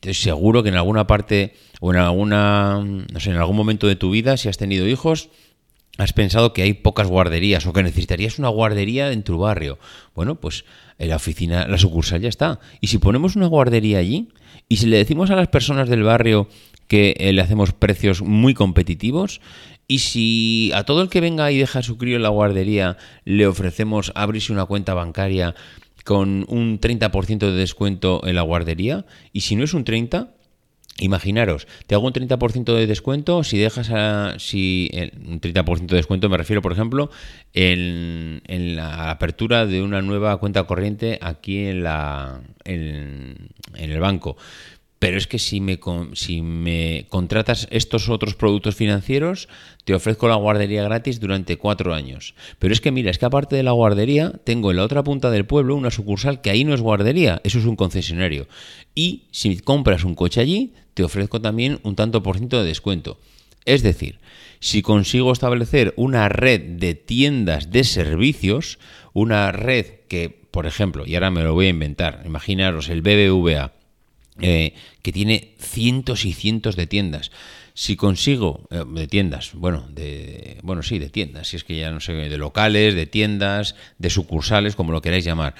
te 0.00 0.14
seguro 0.14 0.62
que 0.62 0.70
en 0.70 0.76
alguna 0.76 1.06
parte 1.06 1.52
o 1.80 1.92
en 1.92 2.00
alguna, 2.00 2.82
no 2.82 3.20
sé, 3.20 3.32
en 3.32 3.36
algún 3.36 3.56
momento 3.56 3.86
de 3.86 3.96
tu 3.96 4.10
vida, 4.10 4.38
si 4.38 4.48
has 4.48 4.56
tenido 4.56 4.88
hijos, 4.88 5.28
has 5.98 6.12
pensado 6.12 6.52
que 6.52 6.62
hay 6.62 6.74
pocas 6.74 7.06
guarderías 7.06 7.66
o 7.66 7.72
que 7.72 7.82
necesitarías 7.82 8.38
una 8.38 8.48
guardería 8.48 9.12
en 9.12 9.22
tu 9.22 9.38
barrio. 9.38 9.78
Bueno, 10.14 10.36
pues 10.36 10.64
la 10.98 11.16
oficina, 11.16 11.66
la 11.66 11.78
sucursal 11.78 12.20
ya 12.20 12.28
está. 12.28 12.60
Y 12.80 12.88
si 12.88 12.98
ponemos 12.98 13.36
una 13.36 13.46
guardería 13.46 13.98
allí 13.98 14.28
y 14.68 14.76
si 14.76 14.86
le 14.86 14.96
decimos 14.98 15.30
a 15.30 15.36
las 15.36 15.48
personas 15.48 15.88
del 15.88 16.02
barrio 16.02 16.48
que 16.88 17.14
eh, 17.18 17.32
le 17.32 17.42
hacemos 17.42 17.72
precios 17.72 18.22
muy 18.22 18.54
competitivos. 18.54 19.40
Y 19.88 20.00
si 20.00 20.72
a 20.74 20.84
todo 20.84 21.02
el 21.02 21.08
que 21.08 21.20
venga 21.20 21.50
y 21.52 21.58
deja 21.58 21.82
su 21.82 21.96
crío 21.96 22.16
en 22.16 22.22
la 22.22 22.28
guardería 22.28 22.96
le 23.24 23.46
ofrecemos 23.46 24.12
abrirse 24.14 24.52
una 24.52 24.66
cuenta 24.66 24.94
bancaria 24.94 25.54
con 26.04 26.44
un 26.48 26.80
30% 26.80 27.38
de 27.38 27.52
descuento 27.52 28.20
en 28.26 28.36
la 28.36 28.42
guardería, 28.42 29.06
y 29.32 29.40
si 29.40 29.56
no 29.56 29.64
es 29.64 29.74
un 29.74 29.84
30%, 29.84 30.28
Imaginaros, 30.98 31.66
te 31.86 31.94
hago 31.94 32.06
un 32.06 32.12
30% 32.14 32.74
de 32.74 32.86
descuento 32.86 33.44
si 33.44 33.58
dejas 33.58 33.90
a, 33.90 34.38
si 34.38 34.90
un 35.26 35.42
30% 35.42 35.86
de 35.88 35.96
descuento 35.96 36.30
me 36.30 36.38
refiero, 36.38 36.62
por 36.62 36.72
ejemplo, 36.72 37.10
en, 37.52 38.40
la 38.46 39.10
apertura 39.10 39.66
de 39.66 39.82
una 39.82 40.00
nueva 40.00 40.38
cuenta 40.38 40.64
corriente 40.64 41.18
aquí 41.20 41.66
en 41.66 41.82
la 41.82 42.40
en 42.64 43.50
el 43.74 44.00
banco. 44.00 44.36
Pero 44.98 45.18
es 45.18 45.26
que 45.26 45.38
si 45.38 45.60
me, 45.60 45.78
si 46.14 46.40
me 46.40 47.06
contratas 47.10 47.68
estos 47.70 48.08
otros 48.08 48.34
productos 48.34 48.76
financieros, 48.76 49.48
te 49.84 49.94
ofrezco 49.94 50.26
la 50.26 50.36
guardería 50.36 50.82
gratis 50.84 51.20
durante 51.20 51.58
cuatro 51.58 51.94
años. 51.94 52.34
Pero 52.58 52.72
es 52.72 52.80
que 52.80 52.90
mira, 52.90 53.10
es 53.10 53.18
que 53.18 53.26
aparte 53.26 53.56
de 53.56 53.62
la 53.62 53.72
guardería, 53.72 54.32
tengo 54.44 54.70
en 54.70 54.78
la 54.78 54.84
otra 54.84 55.04
punta 55.04 55.30
del 55.30 55.44
pueblo 55.44 55.76
una 55.76 55.90
sucursal 55.90 56.40
que 56.40 56.50
ahí 56.50 56.64
no 56.64 56.72
es 56.72 56.80
guardería, 56.80 57.42
eso 57.44 57.58
es 57.58 57.66
un 57.66 57.76
concesionario. 57.76 58.48
Y 58.94 59.24
si 59.32 59.58
compras 59.58 60.02
un 60.04 60.14
coche 60.14 60.40
allí, 60.40 60.72
te 60.96 61.04
ofrezco 61.04 61.42
también 61.42 61.78
un 61.82 61.94
tanto 61.94 62.22
por 62.22 62.38
ciento 62.38 62.58
de 62.58 62.68
descuento. 62.68 63.20
Es 63.66 63.82
decir, 63.82 64.18
si 64.60 64.80
consigo 64.80 65.30
establecer 65.30 65.92
una 65.96 66.30
red 66.30 66.62
de 66.62 66.94
tiendas 66.94 67.70
de 67.70 67.84
servicios, 67.84 68.78
una 69.12 69.52
red 69.52 69.84
que, 70.08 70.30
por 70.50 70.64
ejemplo, 70.64 71.04
y 71.06 71.14
ahora 71.14 71.30
me 71.30 71.42
lo 71.42 71.52
voy 71.52 71.66
a 71.66 71.70
inventar, 71.70 72.22
imaginaros 72.24 72.88
el 72.88 73.02
BBVA, 73.02 73.72
eh, 74.40 74.72
que 75.02 75.12
tiene 75.12 75.52
cientos 75.58 76.24
y 76.24 76.32
cientos 76.32 76.76
de 76.76 76.86
tiendas. 76.86 77.30
Si 77.74 77.96
consigo, 77.96 78.66
eh, 78.70 78.82
de 78.88 79.06
tiendas, 79.06 79.52
bueno, 79.52 79.86
de, 79.90 80.60
bueno, 80.62 80.82
sí, 80.82 80.98
de 80.98 81.10
tiendas, 81.10 81.48
si 81.48 81.56
es 81.56 81.64
que 81.64 81.76
ya 81.76 81.90
no 81.90 82.00
sé, 82.00 82.14
de 82.14 82.38
locales, 82.38 82.94
de 82.94 83.04
tiendas, 83.04 83.74
de 83.98 84.08
sucursales, 84.08 84.76
como 84.76 84.92
lo 84.92 85.02
queráis 85.02 85.26
llamar. 85.26 85.56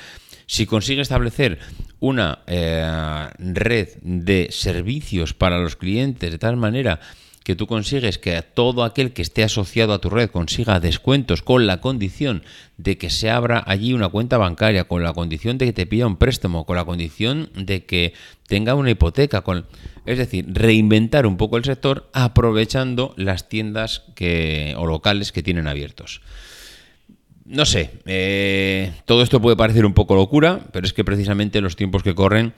Si 0.46 0.66
consigue 0.66 1.02
establecer 1.02 1.58
una 2.00 2.40
eh, 2.46 3.28
red 3.38 3.88
de 4.02 4.48
servicios 4.50 5.34
para 5.34 5.58
los 5.58 5.76
clientes 5.76 6.30
de 6.30 6.38
tal 6.38 6.56
manera 6.56 7.00
que 7.46 7.54
tú 7.54 7.68
consigues 7.68 8.18
que 8.18 8.42
todo 8.42 8.82
aquel 8.82 9.12
que 9.12 9.22
esté 9.22 9.44
asociado 9.44 9.92
a 9.92 10.00
tu 10.00 10.10
red 10.10 10.30
consiga 10.30 10.80
descuentos 10.80 11.42
con 11.42 11.68
la 11.68 11.80
condición 11.80 12.42
de 12.76 12.98
que 12.98 13.08
se 13.08 13.30
abra 13.30 13.62
allí 13.64 13.92
una 13.92 14.08
cuenta 14.08 14.36
bancaria, 14.36 14.88
con 14.88 15.04
la 15.04 15.12
condición 15.12 15.56
de 15.56 15.66
que 15.66 15.72
te 15.72 15.86
pida 15.86 16.08
un 16.08 16.16
préstamo, 16.16 16.66
con 16.66 16.74
la 16.74 16.84
condición 16.84 17.50
de 17.54 17.84
que 17.84 18.14
tenga 18.48 18.74
una 18.74 18.90
hipoteca, 18.90 19.42
con 19.42 19.66
es 20.06 20.18
decir, 20.18 20.44
reinventar 20.48 21.24
un 21.24 21.36
poco 21.36 21.56
el 21.56 21.64
sector 21.64 22.10
aprovechando 22.12 23.14
las 23.16 23.48
tiendas 23.48 24.02
que, 24.16 24.74
o 24.76 24.84
locales 24.84 25.30
que 25.30 25.44
tienen 25.44 25.68
abiertos. 25.68 26.22
No 27.46 27.64
sé, 27.64 27.92
eh, 28.06 28.92
todo 29.04 29.22
esto 29.22 29.40
puede 29.40 29.56
parecer 29.56 29.86
un 29.86 29.94
poco 29.94 30.16
locura, 30.16 30.66
pero 30.72 30.84
es 30.84 30.92
que 30.92 31.04
precisamente 31.04 31.60
los 31.60 31.76
tiempos 31.76 32.02
que 32.02 32.14
corren 32.14 32.54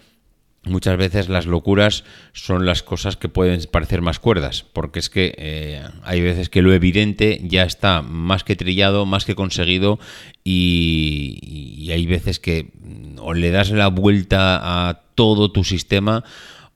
muchas 0.64 0.96
veces 0.96 1.28
las 1.28 1.46
locuras 1.46 2.04
son 2.32 2.64
las 2.64 2.82
cosas 2.82 3.16
que 3.16 3.28
pueden 3.28 3.60
parecer 3.70 4.00
más 4.00 4.18
cuerdas, 4.18 4.64
porque 4.72 4.98
es 4.98 5.10
que 5.10 5.34
eh, 5.36 5.82
hay 6.04 6.22
veces 6.22 6.48
que 6.48 6.62
lo 6.62 6.72
evidente 6.72 7.40
ya 7.44 7.64
está 7.64 8.02
más 8.02 8.44
que 8.44 8.56
trillado, 8.56 9.04
más 9.04 9.26
que 9.26 9.34
conseguido, 9.34 9.98
y, 10.42 11.38
y 11.42 11.92
hay 11.92 12.06
veces 12.06 12.40
que 12.40 12.70
mm, 12.80 13.18
o 13.18 13.34
le 13.34 13.50
das 13.50 13.70
la 13.70 13.88
vuelta 13.88 14.88
a 14.88 15.02
todo 15.14 15.52
tu 15.52 15.64
sistema 15.64 16.24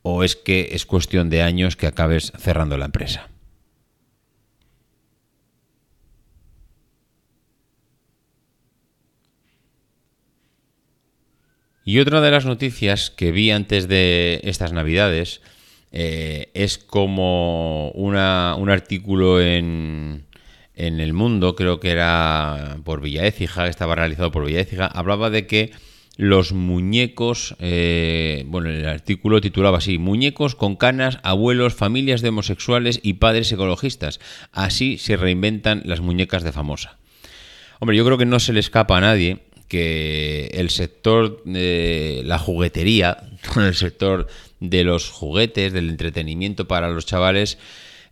o 0.03 0.25
es 0.25 0.37
que 0.37 0.71
es 0.73 0.85
cuestión 0.85 1.31
de 1.31 1.43
años 1.43 1.77
que 1.77 1.87
acabes 1.87 2.33
cerrando 2.39 2.77
la 2.77 2.87
empresa. 2.87 3.32
Y 11.85 11.99
otra 11.99 12.21
de 12.21 12.31
las 12.31 12.47
noticias 12.47 13.11
que 13.11 13.33
vi 13.33 13.51
antes 13.51 13.89
de 13.89 14.41
estas 14.45 14.73
navidades 14.73 15.41
eh, 15.91 16.51
es 16.55 16.79
como 16.79 17.91
una, 17.91 18.55
un 18.57 18.71
artículo 18.71 19.41
en, 19.41 20.25
en 20.77 21.01
El 21.01 21.13
Mundo, 21.13 21.57
creo 21.57 21.81
que 21.81 21.91
era 21.91 22.79
por 22.85 23.01
Villa 23.01 23.27
Écija, 23.27 23.67
estaba 23.67 23.97
realizado 23.97 24.31
por 24.31 24.47
Villa 24.47 24.61
Écija, 24.61 24.87
hablaba 24.87 25.29
de 25.29 25.47
que 25.47 25.73
los 26.17 26.53
muñecos, 26.53 27.57
eh, 27.59 28.45
bueno, 28.47 28.71
el 28.71 28.87
artículo 28.87 29.41
titulaba 29.41 29.79
así, 29.79 29.99
muñecos 29.99 30.55
con 30.55 30.77
canas, 30.77 31.19
abuelos, 31.23 31.75
familias 31.75 32.21
de 32.21 32.29
homosexuales 32.29 33.01
y 33.03 33.15
padres 33.15 33.51
ecologistas. 33.51 34.21
Así 34.53 34.99
se 34.99 35.17
reinventan 35.17 35.83
las 35.85 36.01
muñecas 36.01 36.43
de 36.45 36.53
famosa. 36.53 36.99
Hombre, 37.81 37.97
yo 37.97 38.05
creo 38.05 38.19
que 38.19 38.27
no 38.27 38.41
se 38.41 38.53
le 38.53 38.61
escapa 38.61 38.99
a 38.99 39.01
nadie 39.01 39.41
que 39.73 40.51
el 40.53 40.69
sector 40.69 41.43
de 41.47 42.21
la 42.27 42.39
juguetería, 42.39 43.31
el 43.57 43.75
sector 43.75 44.27
de 44.61 44.85
los 44.85 45.09
juguetes, 45.09 45.73
del 45.73 45.89
entretenimiento 45.89 46.69
para 46.69 46.91
los 46.91 47.07
chavales, 47.07 47.57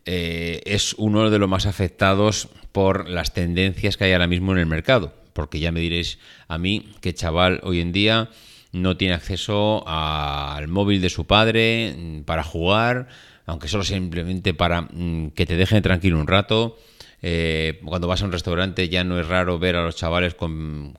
eh, 0.06 0.62
es 0.64 0.94
uno 0.94 1.28
de 1.28 1.38
los 1.38 1.50
más 1.50 1.66
afectados 1.66 2.48
por 2.72 3.10
las 3.10 3.34
tendencias 3.34 3.98
que 3.98 4.04
hay 4.04 4.12
ahora 4.12 4.26
mismo 4.26 4.52
en 4.52 4.58
el 4.58 4.64
mercado. 4.64 5.12
Porque 5.34 5.60
ya 5.60 5.70
me 5.70 5.80
diréis 5.80 6.18
a 6.48 6.56
mí 6.56 6.88
que 7.02 7.12
chaval 7.12 7.60
hoy 7.62 7.80
en 7.80 7.92
día 7.92 8.30
no 8.72 8.96
tiene 8.96 9.12
acceso 9.12 9.86
al 9.86 10.66
móvil 10.66 11.02
de 11.02 11.10
su 11.10 11.26
padre 11.26 11.94
mm, 11.94 12.20
para 12.22 12.42
jugar, 12.42 13.08
aunque 13.44 13.68
solo 13.68 13.84
simplemente 13.84 14.54
para 14.54 14.80
mm, 14.80 15.32
que 15.34 15.44
te 15.44 15.58
dejen 15.58 15.82
tranquilo 15.82 16.18
un 16.18 16.26
rato 16.26 16.78
eh, 17.22 17.80
cuando 17.84 18.08
vas 18.08 18.22
a 18.22 18.24
un 18.24 18.32
restaurante 18.32 18.88
ya 18.88 19.04
no 19.04 19.20
es 19.20 19.26
raro 19.26 19.58
ver 19.58 19.76
a 19.76 19.84
los 19.84 19.96
chavales 19.96 20.34
con, 20.34 20.98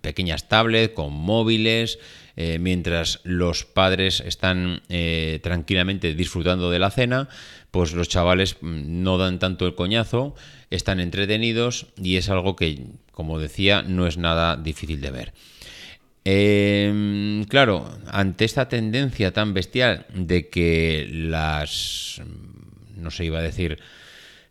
pequeñas 0.00 0.48
tablets, 0.48 0.94
con 0.94 1.12
móviles, 1.12 1.98
eh, 2.36 2.58
mientras 2.58 3.20
los 3.24 3.64
padres 3.64 4.20
están 4.20 4.82
eh, 4.88 5.40
tranquilamente 5.42 6.14
disfrutando 6.14 6.70
de 6.70 6.78
la 6.78 6.90
cena, 6.90 7.28
pues 7.70 7.94
los 7.94 8.08
chavales 8.08 8.56
mm, 8.60 9.02
no 9.02 9.16
dan 9.16 9.38
tanto 9.38 9.66
el 9.66 9.74
coñazo, 9.74 10.34
están 10.70 11.00
entretenidos 11.00 11.86
y 11.96 12.16
es 12.16 12.28
algo 12.28 12.56
que, 12.56 12.84
como 13.12 13.38
decía, 13.38 13.82
no 13.82 14.06
es 14.06 14.18
nada 14.18 14.56
difícil 14.56 15.00
de 15.00 15.10
ver. 15.10 15.32
Em, 16.28 17.44
claro, 17.44 17.88
ante 18.10 18.44
esta 18.44 18.68
tendencia 18.68 19.32
tan 19.32 19.54
bestial 19.54 20.06
de 20.12 20.48
que 20.48 21.06
las, 21.08 22.20
no 22.96 23.12
se 23.12 23.24
iba 23.24 23.38
a 23.38 23.42
decir, 23.42 23.78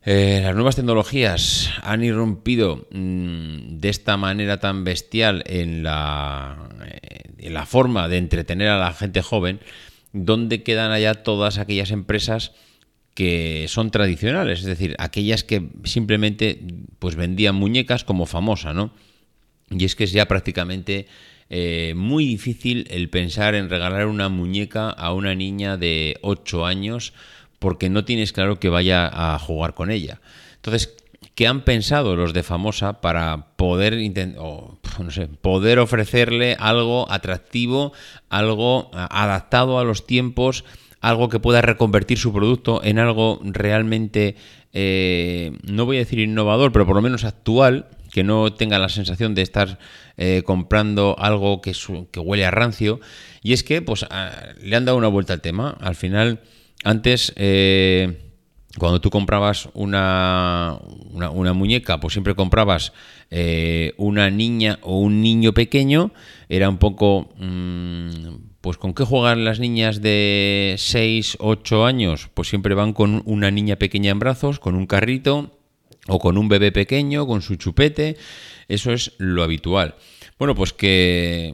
eh, 0.06 0.42
las 0.44 0.54
nuevas 0.54 0.76
tecnologías 0.76 1.72
han 1.82 2.04
irrumpido 2.04 2.88
mm, 2.92 3.80
de 3.80 3.90
esta 3.90 4.18
manera 4.18 4.60
tan 4.60 4.84
bestial 4.84 5.44
en 5.48 5.82
la, 5.82 6.70
eh, 6.86 7.32
en 7.40 7.54
la 7.56 7.66
forma 7.66 8.08
de 8.08 8.18
entretener 8.18 8.70
a 8.70 8.78
la 8.78 8.94
gente 8.94 9.24
joven, 9.24 9.60
¿dónde 10.14 10.62
quedan 10.62 10.92
allá 10.92 11.16
todas 11.16 11.58
aquellas 11.58 11.90
empresas 11.90 12.52
que 13.16 13.66
son 13.68 13.90
tradicionales? 13.90 14.60
Es 14.60 14.66
decir, 14.66 14.96
aquellas 15.00 15.44
que 15.44 15.70
simplemente 15.86 16.60
pues 17.00 17.16
vendían 17.16 17.56
muñecas 17.56 18.04
como 18.04 18.28
famosa, 18.28 18.74
¿no? 18.74 18.94
Y 19.72 19.86
es 19.86 19.96
que 19.96 20.04
es 20.04 20.12
ya 20.12 20.28
prácticamente 20.28 21.08
eh, 21.50 21.94
muy 21.96 22.26
difícil 22.26 22.88
el 22.92 23.10
pensar 23.10 23.56
en 23.56 23.70
regalar 23.70 24.08
una 24.08 24.30
muñeca 24.30 24.90
a 24.90 25.14
una 25.14 25.34
niña 25.34 25.78
de 25.78 26.18
8 26.22 26.66
años 26.66 27.14
porque 27.66 27.90
no 27.90 28.06
tienes 28.06 28.32
claro 28.32 28.60
que 28.60 28.70
vaya 28.70 29.10
a 29.12 29.40
jugar 29.40 29.74
con 29.74 29.90
ella. 29.90 30.22
Entonces, 30.58 30.96
¿qué 31.34 31.48
han 31.48 31.62
pensado 31.62 32.16
los 32.16 32.32
de 32.32 32.44
Famosa 32.44 33.02
para 33.02 33.56
poder, 33.56 33.98
no 33.98 35.10
sé, 35.10 35.26
poder 35.26 35.80
ofrecerle 35.80 36.58
algo 36.60 37.12
atractivo, 37.12 37.92
algo 38.30 38.92
adaptado 38.94 39.80
a 39.80 39.84
los 39.84 40.06
tiempos? 40.06 40.64
algo 41.02 41.30
que 41.30 41.40
pueda 41.40 41.62
reconvertir 41.62 42.20
su 42.20 42.34
producto 42.34 42.84
en 42.84 42.98
algo 42.98 43.40
realmente, 43.44 44.36
eh, 44.74 45.52
no 45.64 45.86
voy 45.86 45.98
a 45.98 46.00
decir 46.00 46.20
innovador, 46.20 46.72
pero 46.72 46.86
por 46.88 46.96
lo 46.96 47.02
menos 47.02 47.24
actual, 47.24 47.88
que 48.12 48.24
no 48.24 48.54
tenga 48.54 48.80
la 48.80 48.90
sensación 48.90 49.36
de 49.36 49.44
estar 49.44 49.78
eh, 50.18 50.42
comprando 50.46 51.16
algo 51.20 51.62
que, 51.62 51.74
que, 52.12 52.20
huele 52.20 52.46
a 52.46 52.52
rancio. 52.52 53.00
Y 53.44 53.54
es 53.54 53.64
que 53.64 53.82
pues, 53.84 54.06
le 54.62 54.76
han 54.76 54.86
dado 54.86 54.98
una 54.98 55.08
vuelta 55.08 55.34
al 55.34 55.42
tema. 55.42 55.78
Al 55.80 55.96
final, 55.96 56.42
antes... 56.84 57.34
Eh, 57.36 58.22
cuando 58.78 59.00
tú 59.00 59.10
comprabas 59.10 59.70
una, 59.74 60.78
una, 61.12 61.54
muñeca, 61.54 62.00
pues 62.00 62.14
siempre 62.14 62.36
comprabas 62.36 62.92
eh, 63.32 63.94
una 63.98 64.30
niña 64.30 64.80
o 64.82 65.00
un 65.00 65.22
niño 65.22 65.54
pequeño. 65.54 66.12
Era 66.50 66.68
un 66.68 66.78
poco, 66.78 67.30
mm, 67.38 68.10
pues 68.60 68.78
con 68.78 68.94
qué 68.94 69.06
juegan 69.06 69.46
las 69.46 69.60
niñas 69.60 70.02
de 70.02 70.76
6, 70.78 71.38
8 71.40 71.86
años. 71.86 72.30
Pues 72.34 72.50
siempre 72.50 72.76
van 72.76 72.92
con 72.92 73.22
una 73.26 73.50
niña 73.50 73.78
pequeña 73.78 74.12
en 74.12 74.20
brazos, 74.20 74.60
con 74.60 74.76
un 74.76 74.88
carrito 74.88 75.58
o 76.08 76.20
con 76.20 76.38
un 76.38 76.50
bebé 76.50 76.72
pequeño, 76.72 77.26
con 77.28 77.42
su 77.42 77.56
chupete. 77.56 78.18
Eso 78.68 78.92
es 78.92 79.14
lo 79.18 79.44
habitual. 79.44 79.96
Bueno, 80.38 80.54
pues 80.54 80.74
que... 80.74 81.54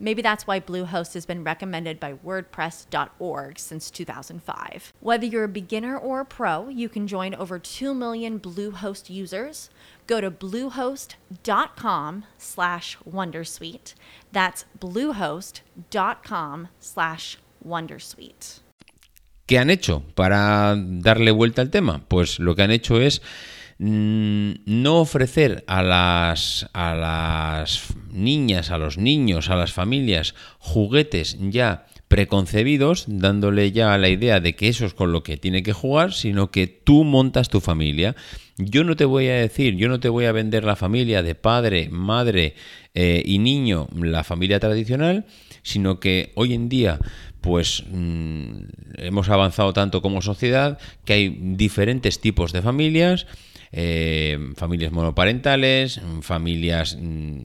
Maybe 0.00 0.22
that's 0.22 0.46
why 0.46 0.60
Bluehost 0.60 1.14
has 1.14 1.26
been 1.26 1.42
recommended 1.42 1.98
by 1.98 2.14
WordPress.org 2.14 3.58
since 3.58 3.90
2005. 3.90 4.92
Whether 5.00 5.26
you're 5.26 5.44
a 5.44 5.48
beginner 5.48 5.96
or 5.98 6.20
a 6.20 6.24
pro, 6.24 6.68
you 6.68 6.88
can 6.88 7.06
join 7.06 7.34
over 7.34 7.58
2 7.58 7.94
million 7.94 8.38
Bluehost 8.38 9.10
users. 9.10 9.70
Go 10.06 10.20
to 10.20 10.30
bluehost.com 10.30 12.24
slash 12.38 12.98
Wondersuite. 13.08 13.94
That's 14.32 14.64
bluehost.com 14.78 16.68
slash 16.80 17.38
Wondersuite. 17.66 18.60
¿Qué 19.46 19.58
han 19.58 19.70
hecho 19.70 20.02
para 20.14 20.76
darle 20.76 21.30
vuelta 21.30 21.62
al 21.62 21.70
tema? 21.70 22.02
Pues 22.06 22.38
lo 22.38 22.54
que 22.54 22.62
han 22.62 22.70
hecho 22.70 23.00
es 23.00 23.22
Mm, 23.80 24.54
no 24.66 24.98
ofrecer 24.98 25.62
a 25.68 25.84
las, 25.84 26.68
a 26.72 26.96
las 26.96 27.94
niñas, 28.12 28.70
a 28.70 28.78
los 28.78 28.98
niños, 28.98 29.50
a 29.50 29.56
las 29.56 29.72
familias 29.72 30.34
juguetes 30.58 31.36
ya 31.40 31.86
preconcebidos, 32.08 33.04
dándole 33.06 33.70
ya 33.72 33.96
la 33.98 34.08
idea 34.08 34.40
de 34.40 34.54
que 34.54 34.68
eso 34.68 34.86
es 34.86 34.94
con 34.94 35.12
lo 35.12 35.22
que 35.22 35.36
tiene 35.36 35.62
que 35.62 35.72
jugar, 35.72 36.12
sino 36.12 36.50
que 36.50 36.66
tú 36.66 37.04
montas 37.04 37.48
tu 37.48 37.60
familia. 37.60 38.16
Yo 38.56 38.82
no 38.82 38.96
te 38.96 39.04
voy 39.04 39.28
a 39.28 39.34
decir, 39.34 39.76
yo 39.76 39.88
no 39.88 40.00
te 40.00 40.08
voy 40.08 40.24
a 40.24 40.32
vender 40.32 40.64
la 40.64 40.74
familia 40.74 41.22
de 41.22 41.34
padre, 41.34 41.88
madre 41.90 42.54
eh, 42.94 43.22
y 43.24 43.38
niño, 43.38 43.88
la 43.94 44.24
familia 44.24 44.58
tradicional, 44.58 45.26
sino 45.62 46.00
que 46.00 46.32
hoy 46.34 46.54
en 46.54 46.68
día 46.68 46.98
pues 47.40 47.84
mm, 47.88 48.56
hemos 48.96 49.28
avanzado 49.28 49.72
tanto 49.72 50.02
como 50.02 50.22
sociedad 50.22 50.78
que 51.04 51.12
hay 51.12 51.28
diferentes 51.28 52.20
tipos 52.20 52.52
de 52.52 52.62
familias 52.62 53.26
eh, 53.72 54.38
familias 54.56 54.92
monoparentales, 54.92 56.00
familias 56.22 56.96
mm, 56.98 57.40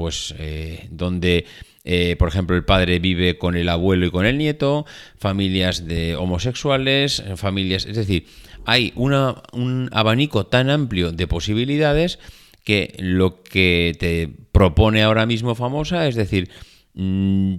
pues 0.00 0.34
eh, 0.38 0.88
donde 0.90 1.44
eh, 1.84 2.16
por 2.18 2.28
ejemplo 2.28 2.56
el 2.56 2.64
padre 2.64 3.00
vive 3.00 3.36
con 3.36 3.54
el 3.54 3.68
abuelo 3.68 4.06
y 4.06 4.10
con 4.10 4.24
el 4.24 4.38
nieto, 4.38 4.86
familias 5.18 5.86
de 5.86 6.16
homosexuales, 6.16 7.22
familias, 7.36 7.84
es 7.84 7.96
decir, 7.96 8.24
hay 8.64 8.94
una, 8.96 9.42
un 9.52 9.90
abanico 9.92 10.46
tan 10.46 10.70
amplio 10.70 11.12
de 11.12 11.26
posibilidades 11.26 12.18
que 12.64 12.94
lo 12.98 13.42
que 13.42 13.94
te 14.00 14.30
propone 14.52 15.02
ahora 15.02 15.26
mismo 15.26 15.54
famosa 15.54 16.08
es 16.08 16.14
decir, 16.14 16.48
mm, 16.94 17.56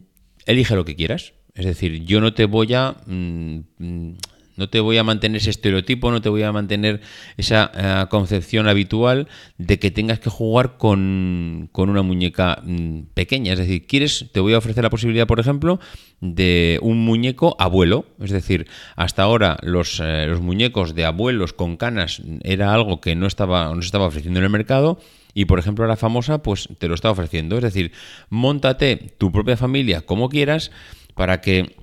elige 0.48 0.76
lo 0.76 0.84
que 0.84 0.96
quieras. 0.96 1.34
Es 1.54 1.66
decir, 1.66 2.06
yo 2.06 2.22
no 2.22 2.34
te 2.34 2.46
voy 2.46 2.74
a 2.74 2.96
mm, 3.06 4.14
no 4.58 4.70
te 4.70 4.80
voy 4.80 4.98
a 4.98 5.04
mantener 5.04 5.38
ese 5.38 5.50
estereotipo, 5.50 6.12
no 6.12 6.22
te 6.22 6.30
voy 6.30 6.44
a 6.44 6.52
mantener 6.52 7.02
esa 7.38 7.72
eh, 7.74 8.06
concepción 8.10 8.68
habitual 8.68 9.28
de 9.58 9.80
que 9.80 9.92
tengas 9.92 10.20
que 10.20 10.30
jugar 10.30 10.78
con, 10.78 11.70
una 11.74 12.02
muñeca 12.02 12.62
mm, 12.64 13.02
pequeña. 13.14 13.54
Es 13.54 13.60
decir, 13.60 13.88
quieres, 13.88 14.28
te 14.32 14.40
voy 14.40 14.54
a 14.54 14.58
ofrecer 14.58 14.84
la 14.84 14.90
posibilidad, 14.90 15.28
por 15.28 15.40
ejemplo, 15.40 15.80
de 16.20 16.80
un 16.82 17.04
muñeco 17.04 17.56
abuelo. 17.60 18.06
Es 18.20 18.32
decir, 18.32 18.68
hasta 18.96 19.24
ahora 19.24 19.58
los, 19.62 20.00
eh, 20.00 20.28
los 20.28 20.42
muñecos 20.42 20.96
de 20.96 21.06
abuelos 21.06 21.54
con 21.54 21.78
canas 21.78 22.22
era 22.44 22.74
algo 22.74 23.02
que 23.02 23.16
no 23.16 23.28
estaba, 23.28 23.74
no 23.74 23.82
se 23.82 23.86
estaba 23.86 24.08
ofreciendo 24.08 24.40
en 24.40 24.46
el 24.46 24.52
mercado. 24.52 25.00
Y 25.34 25.46
por 25.46 25.60
ejemplo, 25.60 25.88
la 25.88 25.96
famosa, 25.96 26.44
pues 26.44 26.68
te 26.78 26.88
lo 26.88 26.96
está 26.96 27.10
ofreciendo. 27.10 27.58
Es 27.58 27.64
decir, 27.64 27.92
montate 28.30 28.98
tu 29.18 29.32
propia 29.32 29.58
familia 29.58 30.02
como 30.02 30.30
quieras 30.30 30.72
para 31.16 31.42
que 31.42 31.76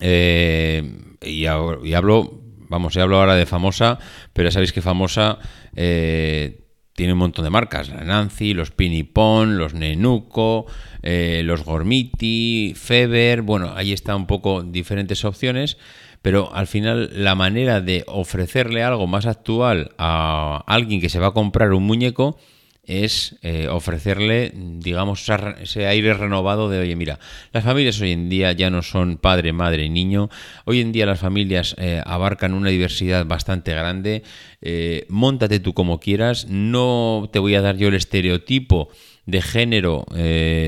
eh, 0.00 1.16
y, 1.20 1.46
hablo, 1.46 2.40
vamos, 2.68 2.96
hablo 2.96 3.18
ahora 3.18 3.34
de 3.34 3.46
Famosa, 3.46 3.98
pero 4.32 4.48
ya 4.48 4.52
sabéis 4.52 4.72
que 4.72 4.82
Famosa 4.82 5.38
eh, 5.74 6.62
tiene 6.94 7.12
un 7.12 7.18
montón 7.18 7.44
de 7.44 7.50
marcas. 7.50 7.88
La 7.88 8.04
Nancy, 8.04 8.54
los 8.54 8.70
Pinipon, 8.70 9.58
los 9.58 9.74
Nenuco, 9.74 10.66
eh, 11.02 11.42
los 11.44 11.64
Gormiti, 11.64 12.74
Feber. 12.76 13.42
Bueno, 13.42 13.72
ahí 13.76 13.92
está 13.92 14.16
un 14.16 14.26
poco 14.26 14.62
diferentes 14.62 15.24
opciones. 15.24 15.78
Pero 16.22 16.54
al 16.54 16.68
final 16.68 17.10
la 17.14 17.34
manera 17.34 17.80
de 17.80 18.04
ofrecerle 18.06 18.84
algo 18.84 19.08
más 19.08 19.26
actual 19.26 19.92
a 19.98 20.62
alguien 20.68 21.00
que 21.00 21.08
se 21.08 21.18
va 21.18 21.28
a 21.28 21.32
comprar 21.32 21.72
un 21.72 21.82
muñeco 21.82 22.38
es 22.84 23.36
eh, 23.42 23.68
ofrecerle, 23.68 24.52
digamos, 24.54 25.24
ese 25.60 25.86
aire 25.86 26.14
renovado 26.14 26.68
de, 26.68 26.80
oye, 26.80 26.96
mira, 26.96 27.20
las 27.52 27.62
familias 27.62 28.00
hoy 28.00 28.10
en 28.10 28.28
día 28.28 28.52
ya 28.52 28.70
no 28.70 28.82
son 28.82 29.18
padre, 29.18 29.52
madre, 29.52 29.88
niño, 29.88 30.30
hoy 30.64 30.80
en 30.80 30.90
día 30.90 31.06
las 31.06 31.20
familias 31.20 31.76
eh, 31.78 32.02
abarcan 32.04 32.54
una 32.54 32.70
diversidad 32.70 33.24
bastante 33.24 33.72
grande, 33.72 34.24
eh, 34.60 35.06
montate 35.08 35.60
tú 35.60 35.74
como 35.74 36.00
quieras, 36.00 36.48
no 36.48 37.30
te 37.32 37.38
voy 37.38 37.54
a 37.54 37.62
dar 37.62 37.76
yo 37.76 37.88
el 37.88 37.94
estereotipo 37.94 38.88
de 39.26 39.40
género 39.40 40.04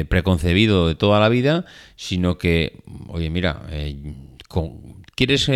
preconcebido 0.08 0.86
de 0.86 0.94
toda 0.94 1.18
la 1.18 1.28
vida, 1.28 1.64
sino 1.96 2.38
que, 2.38 2.78
oye, 3.08 3.28
mira, 3.28 3.62
¿quieres 5.16 5.50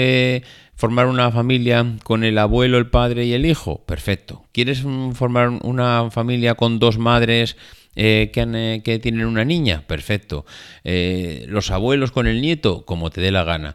formar 0.79 1.09
una 1.09 1.33
familia 1.33 1.85
con 2.05 2.23
el 2.23 2.39
abuelo, 2.39 2.79
el 2.79 2.87
padre 2.87 3.27
y 3.27 3.33
el 3.33 3.45
hijo? 3.45 3.85
Perfecto. 3.85 4.45
¿Quieres 4.53 4.83
formar 5.15 5.49
una 5.49 6.09
familia 6.13 6.55
con 6.55 6.79
dos 6.79 6.99
madres 6.99 7.57
eh, 7.97 8.31
que, 8.33 8.81
que, 8.85 9.01
tienen 9.01 9.27
una 9.27 9.45
niña? 9.45 9.83
Perfecto. 9.89 10.47
Eh, 10.85 11.47
los 11.49 11.73
abuelos 11.73 12.13
con 12.13 12.29
el 12.29 12.41
nieto, 12.41 12.87
como 12.87 13.11
te 13.11 13.21
dé 13.21 13.33
la 13.33 13.43
gana. 13.43 13.75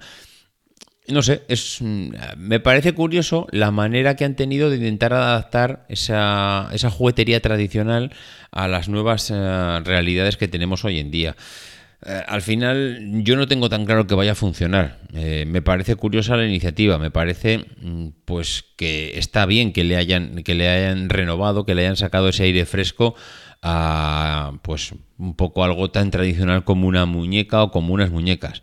No 1.10 1.22
sé, 1.22 1.44
es, 1.50 1.82
me 1.82 2.62
parece 2.62 2.94
curioso 2.94 3.48
la 3.52 3.72
manera 3.72 4.16
que 4.16 4.24
han 4.24 4.38
tenido 4.38 4.70
de 4.70 4.78
intentar 4.78 5.12
adaptar 5.12 5.86
esa, 5.90 6.70
esa 6.72 6.90
juguetería 6.90 7.42
tradicional 7.42 8.14
a 8.50 8.70
las 8.70 8.88
nuevas 8.88 9.30
eh, 9.30 9.82
realidades 9.84 10.38
que 10.38 10.48
tenemos 10.48 10.86
hoy 10.86 11.00
en 11.00 11.12
día. 11.12 11.36
Eh, 12.06 12.24
al 12.28 12.42
final 12.42 13.24
yo 13.24 13.36
no 13.36 13.48
tengo 13.48 13.70
tan 13.70 13.86
claro 13.86 14.08
que 14.08 14.16
vaya 14.16 14.34
a 14.34 14.36
funcionar. 14.36 15.00
Eh, 15.14 15.46
me 15.48 15.62
parece 15.62 15.96
curiosa 15.96 16.36
la 16.36 16.46
iniciativa, 16.46 16.98
me 16.98 17.12
parece 17.12 17.66
mm, 17.82 18.08
pues 18.26 18.66
que 18.76 19.18
está 19.18 19.46
bien 19.46 19.72
que 19.72 19.84
le 19.84 19.96
hayan 19.96 20.44
que 20.44 20.56
le 20.56 20.70
hayan 20.70 21.10
renovado, 21.10 21.66
que 21.66 21.76
le 21.76 21.84
hayan 21.84 21.96
sacado 21.96 22.30
ese 22.30 22.44
aire 22.44 22.66
fresco 22.66 23.16
a 23.62 24.54
pues 24.64 24.94
un 25.18 25.36
poco 25.36 25.64
algo 25.64 25.92
tan 25.92 26.12
tradicional 26.12 26.66
como 26.66 26.88
una 26.88 27.06
muñeca 27.06 27.64
o 27.64 27.72
como 27.72 27.94
unas 27.94 28.12
muñecas. 28.12 28.62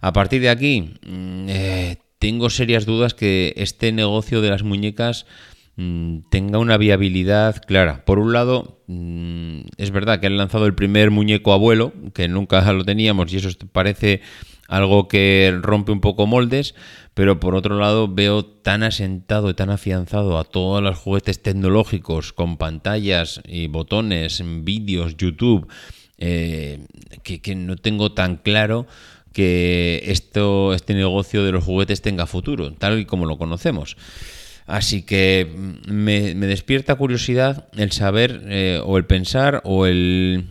A 0.00 0.12
partir 0.12 0.42
de 0.42 0.50
aquí 0.50 0.94
mm, 1.06 1.46
eh, 1.48 1.96
tengo 2.18 2.50
serias 2.50 2.84
dudas 2.84 3.14
que 3.14 3.54
este 3.56 3.92
negocio 3.92 4.42
de 4.42 4.50
las 4.50 4.62
muñecas 4.62 5.26
tenga 5.76 6.58
una 6.58 6.76
viabilidad 6.76 7.60
clara. 7.66 8.04
Por 8.04 8.18
un 8.18 8.32
lado, 8.32 8.80
mm, 8.86 9.60
es 9.76 9.90
verdad 9.90 10.20
que 10.20 10.28
han 10.28 10.36
lanzado 10.36 10.66
el 10.66 10.74
primer 10.74 11.10
muñeco 11.10 11.52
abuelo, 11.52 11.92
que 12.14 12.28
nunca 12.28 12.72
lo 12.72 12.84
teníamos, 12.84 13.32
y 13.32 13.38
eso 13.38 13.48
parece 13.72 14.20
algo 14.68 15.08
que 15.08 15.56
rompe 15.60 15.92
un 15.92 16.00
poco 16.00 16.26
moldes, 16.26 16.74
pero 17.12 17.40
por 17.40 17.54
otro 17.54 17.78
lado 17.78 18.08
veo 18.08 18.44
tan 18.44 18.82
asentado 18.82 19.50
y 19.50 19.54
tan 19.54 19.70
afianzado 19.70 20.38
a 20.38 20.44
todos 20.44 20.82
los 20.82 20.96
juguetes 20.96 21.42
tecnológicos 21.42 22.32
con 22.32 22.56
pantallas 22.56 23.40
y 23.46 23.66
botones, 23.66 24.42
vídeos, 24.62 25.16
YouTube, 25.16 25.68
eh, 26.18 26.86
que, 27.24 27.42
que 27.42 27.56
no 27.56 27.76
tengo 27.76 28.12
tan 28.12 28.36
claro 28.36 28.86
que 29.32 30.02
esto, 30.06 30.72
este 30.72 30.94
negocio 30.94 31.44
de 31.44 31.52
los 31.52 31.64
juguetes 31.64 32.00
tenga 32.00 32.26
futuro, 32.26 32.72
tal 32.72 33.00
y 33.00 33.04
como 33.04 33.26
lo 33.26 33.36
conocemos. 33.36 33.96
Así 34.66 35.02
que 35.02 35.52
mm, 35.86 35.90
me, 35.92 36.34
despierta 36.34 36.94
curiosidad 36.94 37.68
el 37.76 37.92
saber 37.92 38.42
eh, 38.46 38.80
o 38.84 38.96
el 38.98 39.06
pensar 39.06 39.60
o 39.64 39.86
el 39.86 40.50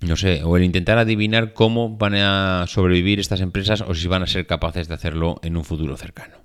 no 0.00 0.16
sé, 0.16 0.44
o 0.44 0.56
el 0.56 0.64
intentar 0.64 0.98
adivinar 0.98 1.52
cómo 1.54 1.96
van 1.96 2.14
a 2.14 2.66
sobrevivir 2.68 3.18
estas 3.18 3.40
empresas 3.40 3.80
o 3.80 3.94
si 3.94 4.06
van 4.06 4.22
a 4.22 4.26
ser 4.26 4.46
capaces 4.46 4.86
de 4.86 4.94
hacerlo 4.94 5.40
en 5.42 5.56
un 5.56 5.64
futuro 5.64 5.96
cercano. 5.96 6.36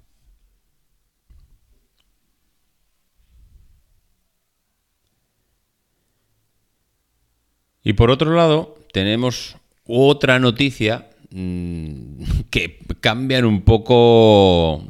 Y 7.83 7.93
por 7.93 8.09
otro 8.09 8.33
lado, 8.33 8.77
tenemos 8.93 9.57
otra 9.85 10.39
noticia 10.39 11.09
mm, 11.31 12.23
que 12.49 12.79
cambian 13.01 13.45
un 13.45 13.61
poco, 13.61 14.83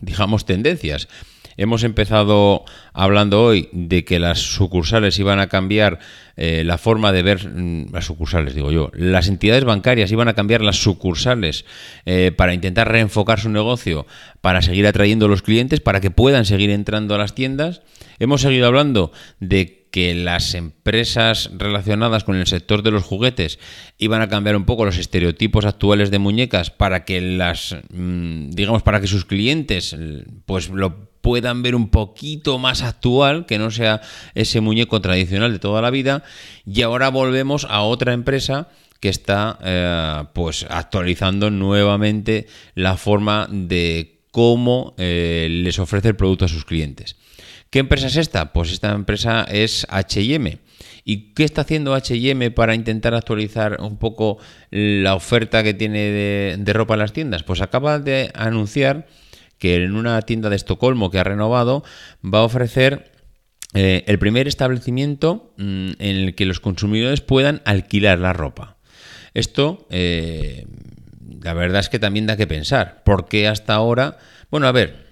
digamos, 0.00 0.46
tendencias. 0.46 1.08
Hemos 1.56 1.84
empezado 1.84 2.64
hablando 2.92 3.42
hoy 3.42 3.68
de 3.72 4.04
que 4.04 4.18
las 4.18 4.38
sucursales 4.40 5.18
iban 5.18 5.40
a 5.40 5.48
cambiar 5.48 5.98
eh, 6.36 6.64
la 6.64 6.76
forma 6.76 7.12
de 7.12 7.22
ver, 7.22 7.48
mm, 7.48 7.92
las 7.92 8.04
sucursales 8.04 8.54
digo 8.54 8.70
yo, 8.70 8.90
las 8.94 9.28
entidades 9.28 9.64
bancarias 9.64 10.12
iban 10.12 10.28
a 10.28 10.34
cambiar 10.34 10.60
las 10.60 10.76
sucursales 10.76 11.64
eh, 12.04 12.30
para 12.36 12.52
intentar 12.52 12.90
reenfocar 12.90 13.40
su 13.40 13.48
negocio, 13.48 14.06
para 14.42 14.60
seguir 14.60 14.86
atrayendo 14.86 15.26
a 15.26 15.28
los 15.28 15.42
clientes, 15.42 15.80
para 15.80 16.00
que 16.00 16.10
puedan 16.10 16.44
seguir 16.44 16.70
entrando 16.70 17.14
a 17.14 17.18
las 17.18 17.34
tiendas. 17.34 17.80
Hemos 18.18 18.42
seguido 18.42 18.66
hablando 18.66 19.12
de 19.40 19.86
que 19.90 20.14
las 20.14 20.54
empresas 20.54 21.50
relacionadas 21.56 22.22
con 22.22 22.36
el 22.36 22.46
sector 22.46 22.82
de 22.82 22.90
los 22.90 23.02
juguetes 23.02 23.58
iban 23.96 24.20
a 24.20 24.28
cambiar 24.28 24.56
un 24.56 24.66
poco 24.66 24.84
los 24.84 24.98
estereotipos 24.98 25.64
actuales 25.64 26.10
de 26.10 26.18
muñecas 26.18 26.70
para 26.70 27.06
que 27.06 27.22
las 27.22 27.76
mm, 27.90 28.50
digamos 28.50 28.82
para 28.82 29.00
que 29.00 29.06
sus 29.06 29.24
clientes 29.24 29.96
pues 30.44 30.68
lo 30.68 31.05
puedan 31.26 31.60
ver 31.60 31.74
un 31.74 31.88
poquito 31.88 32.60
más 32.60 32.84
actual, 32.84 33.46
que 33.46 33.58
no 33.58 33.72
sea 33.72 34.00
ese 34.36 34.60
muñeco 34.60 35.00
tradicional 35.00 35.52
de 35.52 35.58
toda 35.58 35.82
la 35.82 35.90
vida. 35.90 36.22
Y 36.64 36.82
ahora 36.82 37.08
volvemos 37.08 37.66
a 37.68 37.82
otra 37.82 38.12
empresa 38.12 38.68
que 39.00 39.08
está 39.08 39.58
eh, 39.64 40.22
pues 40.34 40.64
actualizando 40.70 41.50
nuevamente 41.50 42.46
la 42.76 42.96
forma 42.96 43.48
de 43.50 44.20
cómo 44.30 44.94
eh, 44.98 45.48
les 45.50 45.80
ofrece 45.80 46.10
el 46.10 46.14
producto 46.14 46.44
a 46.44 46.48
sus 46.48 46.64
clientes. 46.64 47.16
¿Qué 47.70 47.80
empresa 47.80 48.06
es 48.06 48.14
esta? 48.14 48.52
Pues 48.52 48.70
esta 48.70 48.92
empresa 48.92 49.48
es 49.50 49.84
HM. 49.90 50.60
¿Y 51.04 51.34
qué 51.34 51.42
está 51.42 51.62
haciendo 51.62 51.96
HM 51.96 52.52
para 52.54 52.76
intentar 52.76 53.14
actualizar 53.14 53.78
un 53.80 53.96
poco 53.96 54.38
la 54.70 55.16
oferta 55.16 55.64
que 55.64 55.74
tiene 55.74 55.98
de, 55.98 56.56
de 56.56 56.72
ropa 56.72 56.94
en 56.94 57.00
las 57.00 57.12
tiendas? 57.12 57.42
Pues 57.42 57.62
acaba 57.62 57.98
de 57.98 58.30
anunciar 58.32 59.08
que 59.58 59.76
en 59.76 59.96
una 59.96 60.20
tienda 60.22 60.50
de 60.50 60.56
Estocolmo 60.56 61.10
que 61.10 61.18
ha 61.18 61.24
renovado 61.24 61.84
va 62.22 62.40
a 62.40 62.44
ofrecer 62.44 63.12
eh, 63.74 64.04
el 64.06 64.18
primer 64.18 64.48
establecimiento 64.48 65.52
mm, 65.56 65.90
en 65.98 66.16
el 66.16 66.34
que 66.34 66.46
los 66.46 66.60
consumidores 66.60 67.20
puedan 67.20 67.62
alquilar 67.64 68.18
la 68.18 68.32
ropa. 68.32 68.76
Esto, 69.34 69.86
eh, 69.90 70.66
la 71.42 71.52
verdad 71.52 71.80
es 71.80 71.88
que 71.88 71.98
también 71.98 72.26
da 72.26 72.36
que 72.36 72.46
pensar, 72.46 73.02
porque 73.04 73.48
hasta 73.48 73.74
ahora, 73.74 74.18
bueno, 74.50 74.66
a 74.66 74.72
ver, 74.72 75.06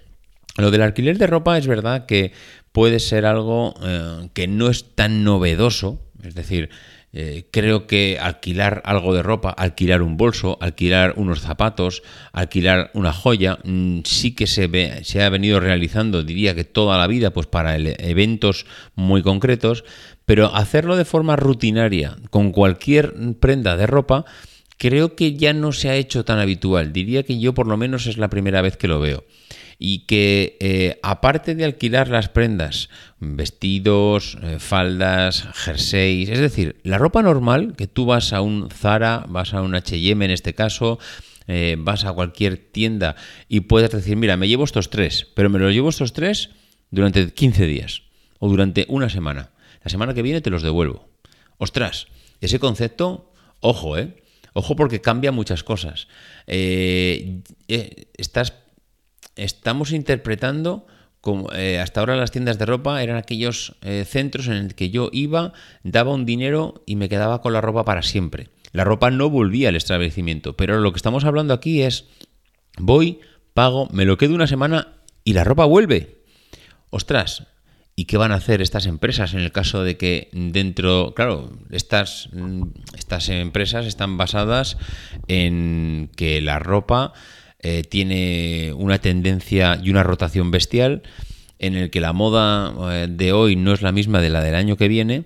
lo 0.57 0.71
del 0.71 0.81
alquiler 0.81 1.17
de 1.17 1.27
ropa 1.27 1.57
es 1.57 1.67
verdad 1.67 2.05
que 2.05 2.31
puede 2.71 2.99
ser 2.99 3.25
algo 3.25 3.75
eh, 3.83 4.29
que 4.33 4.47
no 4.47 4.69
es 4.69 4.95
tan 4.95 5.23
novedoso, 5.23 6.01
es 6.23 6.33
decir, 6.33 6.69
eh, 7.17 7.45
creo 7.49 7.87
que 7.87 8.19
alquilar 8.19 8.81
algo 8.83 9.15
de 9.15 9.23
ropa, 9.23 9.49
alquilar 9.49 10.01
un 10.01 10.17
bolso, 10.17 10.57
alquilar 10.59 11.13
unos 11.15 11.39
zapatos, 11.39 12.03
alquilar 12.33 12.91
una 12.93 13.13
joya, 13.13 13.57
mm, 13.63 13.99
sí 14.03 14.35
que 14.35 14.47
se, 14.47 14.67
ve, 14.67 14.99
se 15.05 15.23
ha 15.23 15.29
venido 15.29 15.61
realizando, 15.61 16.23
diría 16.23 16.55
que 16.55 16.65
toda 16.65 16.97
la 16.97 17.07
vida, 17.07 17.31
pues 17.31 17.47
para 17.47 17.77
eventos 17.77 18.65
muy 18.95 19.23
concretos, 19.23 19.85
pero 20.25 20.53
hacerlo 20.53 20.97
de 20.97 21.05
forma 21.05 21.37
rutinaria 21.37 22.17
con 22.31 22.51
cualquier 22.51 23.13
prenda 23.39 23.77
de 23.77 23.87
ropa, 23.87 24.25
creo 24.77 25.15
que 25.15 25.35
ya 25.35 25.53
no 25.53 25.71
se 25.71 25.89
ha 25.89 25.95
hecho 25.95 26.25
tan 26.25 26.39
habitual. 26.39 26.93
Diría 26.93 27.23
que 27.23 27.39
yo 27.39 27.53
por 27.53 27.67
lo 27.67 27.77
menos 27.77 28.07
es 28.07 28.17
la 28.17 28.29
primera 28.29 28.61
vez 28.61 28.77
que 28.77 28.87
lo 28.87 28.99
veo 28.99 29.23
y 29.77 30.05
que 30.05 30.57
eh, 30.59 30.99
aparte 31.03 31.55
de 31.55 31.65
alquilar 31.65 32.07
las 32.07 32.29
prendas, 32.29 32.89
vestidos, 33.19 34.37
eh, 34.41 34.57
faldas, 34.59 35.47
jerseys, 35.53 36.29
es 36.29 36.39
decir, 36.39 36.77
la 36.83 36.97
ropa 36.97 37.21
normal, 37.21 37.75
que 37.75 37.87
tú 37.87 38.05
vas 38.05 38.33
a 38.33 38.41
un 38.41 38.69
Zara, 38.69 39.25
vas 39.27 39.53
a 39.53 39.61
un 39.61 39.75
HM 39.75 40.21
en 40.21 40.31
este 40.31 40.53
caso, 40.53 40.99
eh, 41.47 41.75
vas 41.77 42.05
a 42.05 42.13
cualquier 42.13 42.57
tienda 42.57 43.15
y 43.49 43.61
puedes 43.61 43.91
decir, 43.91 44.15
mira, 44.15 44.37
me 44.37 44.47
llevo 44.47 44.63
estos 44.63 44.89
tres, 44.89 45.27
pero 45.35 45.49
me 45.49 45.59
los 45.59 45.73
llevo 45.73 45.89
estos 45.89 46.13
tres 46.13 46.51
durante 46.89 47.33
15 47.33 47.67
días 47.67 48.03
o 48.39 48.49
durante 48.49 48.85
una 48.87 49.09
semana. 49.09 49.51
La 49.83 49.89
semana 49.89 50.13
que 50.13 50.21
viene 50.21 50.41
te 50.41 50.49
los 50.49 50.63
devuelvo. 50.63 51.09
Ostras, 51.57 52.07
ese 52.41 52.59
concepto, 52.59 53.31
ojo, 53.59 53.97
¿eh? 53.97 54.24
Ojo 54.57 54.75
porque 54.77 55.01
cambia 55.01 55.33
muchas 55.33 55.63
cosas. 55.63 56.07
estás 58.17 58.53
estamos 59.35 59.91
interpretando 59.91 60.87
como 61.19 61.51
eh, 61.53 61.79
hasta 61.79 61.99
ahora 61.99 62.15
las 62.15 62.31
tiendas 62.31 62.57
de 62.57 62.65
ropa 62.65 63.03
eran 63.03 63.17
aquellos 63.17 63.75
eh, 63.81 64.05
centros 64.07 64.47
en 64.47 64.53
el 64.53 64.75
que 64.75 64.91
yo 64.91 65.09
iba, 65.11 65.53
daba 65.83 66.13
un 66.13 66.25
dinero 66.25 66.83
y 66.85 66.95
me 66.95 67.09
quedaba 67.09 67.41
con 67.41 67.51
la 67.51 67.61
ropa 67.61 67.83
para 67.83 68.03
siempre. 68.03 68.49
La 68.71 68.83
ropa 68.83 69.09
no 69.09 69.29
volvía 69.29 69.69
al 69.69 69.75
establecimiento, 69.75 70.55
pero 70.55 70.79
lo 70.79 70.93
que 70.93 70.97
estamos 70.97 71.25
hablando 71.25 71.53
aquí 71.53 71.81
es 71.81 72.05
voy, 72.77 73.19
pago, 73.53 73.89
me 73.91 74.05
lo 74.05 74.17
quedo 74.17 74.35
una 74.35 74.47
semana 74.47 74.99
y 75.23 75.33
la 75.33 75.43
ropa 75.43 75.65
vuelve. 75.65 76.21
Ostras, 76.91 77.47
¿y 77.95 78.05
qué 78.05 78.17
van 78.17 78.31
a 78.31 78.35
hacer 78.35 78.61
estas 78.61 78.85
empresas 78.87 79.33
en 79.33 79.39
el 79.39 79.51
caso 79.51 79.83
de 79.83 79.97
que 79.97 80.29
dentro, 80.33 81.13
claro, 81.15 81.51
estas, 81.71 82.29
estas 82.97 83.29
empresas 83.29 83.85
están 83.85 84.17
basadas 84.17 84.77
en 85.27 86.09
que 86.15 86.41
la 86.41 86.59
ropa 86.59 87.13
eh, 87.59 87.83
tiene 87.83 88.73
una 88.75 88.99
tendencia 88.99 89.79
y 89.81 89.89
una 89.89 90.03
rotación 90.03 90.51
bestial 90.51 91.03
en 91.57 91.75
el 91.75 91.89
que 91.89 92.01
la 92.01 92.11
moda 92.11 92.73
eh, 92.91 93.07
de 93.09 93.31
hoy 93.31 93.55
no 93.55 93.73
es 93.73 93.81
la 93.81 93.93
misma 93.93 94.21
de 94.21 94.29
la 94.29 94.41
del 94.41 94.55
año 94.55 94.75
que 94.75 94.89
viene 94.89 95.23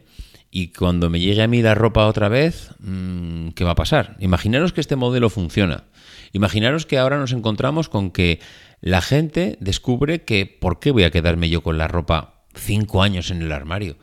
y 0.51 0.71
cuando 0.71 1.10
me 1.10 1.19
llegue 1.19 1.41
a 1.41 1.47
mí 1.47 1.62
la 1.62 1.75
ropa 1.75 2.08
otra 2.08 2.29
vez, 2.29 2.71
mm, 2.79 3.49
¿qué 3.49 3.63
va 3.63 3.71
a 3.71 3.75
pasar? 3.75 4.15
Imaginaros 4.19 4.73
que 4.73 4.82
este 4.82 4.95
modelo 4.95 5.29
funciona. 5.29 5.86
Imaginaros 6.34 6.86
que 6.86 6.97
ahora 6.97 7.17
nos 7.17 7.34
encontramos 7.34 7.89
con 7.89 8.12
que 8.12 8.39
la 8.82 9.01
gente 9.01 9.58
descubre 9.60 10.23
que 10.23 10.45
¿por 10.45 10.79
qué 10.79 10.91
voy 10.91 11.03
a 11.03 11.12
quedarme 11.12 11.49
yo 11.49 11.62
con 11.62 11.77
la 11.77 11.88
ropa 11.88 12.38
cinco 12.60 13.02
años 13.02 13.32
en 13.32 13.41
el 13.41 13.52
armario? 13.52 13.98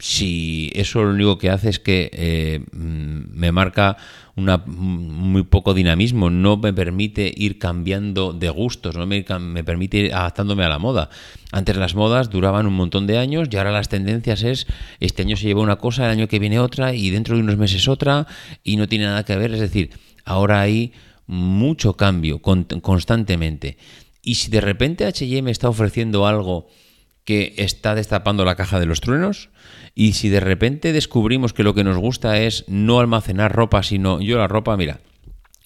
Si 0.00 0.70
eso 0.74 1.02
lo 1.02 1.10
único 1.10 1.38
que 1.38 1.50
hace 1.50 1.70
es 1.70 1.80
que 1.80 2.10
eh, 2.12 2.60
mm, 2.72 3.32
me 3.32 3.50
marca 3.52 3.96
una, 4.36 4.58
muy 4.58 5.42
poco 5.42 5.74
dinamismo, 5.74 6.30
no 6.30 6.56
me 6.56 6.72
permite 6.72 7.32
ir 7.34 7.58
cambiando 7.58 8.32
de 8.32 8.48
gustos, 8.50 8.96
no 8.96 9.06
me, 9.06 9.24
me, 9.40 9.64
permite 9.64 9.96
ir 9.96 10.14
adaptándome 10.14 10.64
a 10.64 10.68
la 10.68 10.78
moda. 10.78 11.10
Antes 11.50 11.76
las 11.76 11.96
modas 11.96 12.30
duraban 12.30 12.66
un 12.66 12.74
montón 12.74 13.06
de 13.08 13.18
años 13.18 13.48
y 13.50 13.56
ahora 13.56 13.72
las 13.72 13.88
tendencias 13.88 14.44
es 14.44 14.66
este 15.00 15.22
año 15.22 15.36
se 15.36 15.46
lleva 15.46 15.62
una 15.62 15.76
cosa, 15.76 16.04
el 16.04 16.12
año 16.12 16.28
que 16.28 16.38
viene 16.38 16.60
otra 16.60 16.94
y 16.94 17.10
dentro 17.10 17.34
de 17.34 17.42
unos 17.42 17.56
meses 17.56 17.88
otra 17.88 18.26
y 18.62 18.76
no 18.76 18.86
tiene 18.86 19.06
nada 19.06 19.24
que 19.24 19.36
ver. 19.36 19.52
Es 19.52 19.60
decir, 19.60 19.90
ahora 20.24 20.60
hay 20.60 20.92
mucho 21.26 21.94
cambio 21.94 22.40
constantemente. 22.40 23.76
Y 24.22 24.36
si 24.36 24.50
de 24.50 24.60
repente 24.60 25.06
HM 25.06 25.48
está 25.48 25.68
ofreciendo 25.68 26.26
algo 26.26 26.68
que 27.28 27.52
está 27.58 27.94
destapando 27.94 28.46
la 28.46 28.54
caja 28.54 28.80
de 28.80 28.86
los 28.86 29.02
truenos, 29.02 29.50
y 29.94 30.14
si 30.14 30.30
de 30.30 30.40
repente 30.40 30.94
descubrimos 30.94 31.52
que 31.52 31.62
lo 31.62 31.74
que 31.74 31.84
nos 31.84 31.98
gusta 31.98 32.38
es 32.40 32.64
no 32.68 33.00
almacenar 33.00 33.54
ropa, 33.54 33.82
sino 33.82 34.18
yo 34.22 34.38
la 34.38 34.48
ropa, 34.48 34.74
mira, 34.78 35.00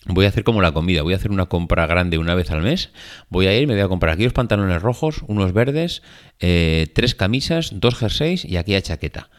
voy 0.06 0.24
a 0.24 0.28
hacer 0.28 0.42
como 0.42 0.60
la 0.60 0.72
comida, 0.72 1.02
voy 1.02 1.12
a 1.12 1.18
hacer 1.18 1.30
una 1.30 1.46
compra 1.46 1.86
grande 1.86 2.18
una 2.18 2.34
vez 2.34 2.50
al 2.50 2.62
mes, 2.62 2.90
voy 3.28 3.46
a 3.46 3.56
ir, 3.56 3.68
me 3.68 3.74
voy 3.74 3.82
a 3.84 3.86
comprar 3.86 4.14
aquí 4.14 4.24
los 4.24 4.32
pantalones 4.32 4.82
rojos, 4.82 5.22
unos 5.28 5.52
verdes, 5.52 6.02
eh, 6.40 6.88
tres 6.96 7.14
camisas, 7.14 7.70
dos 7.78 7.94
jerseys 7.94 8.44
y 8.44 8.56
aquí 8.56 8.74
a 8.74 8.82
chaqueta. 8.82 9.30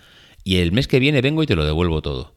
Y 0.45 0.59
el 0.59 0.71
mes 0.71 0.87
que 0.87 0.99
viene 0.99 1.19
vengo 1.19 1.43
y 1.43 1.45
te 1.45 1.57
lo 1.57 1.65
devuelvo 1.65 2.01
todo. 2.01 2.32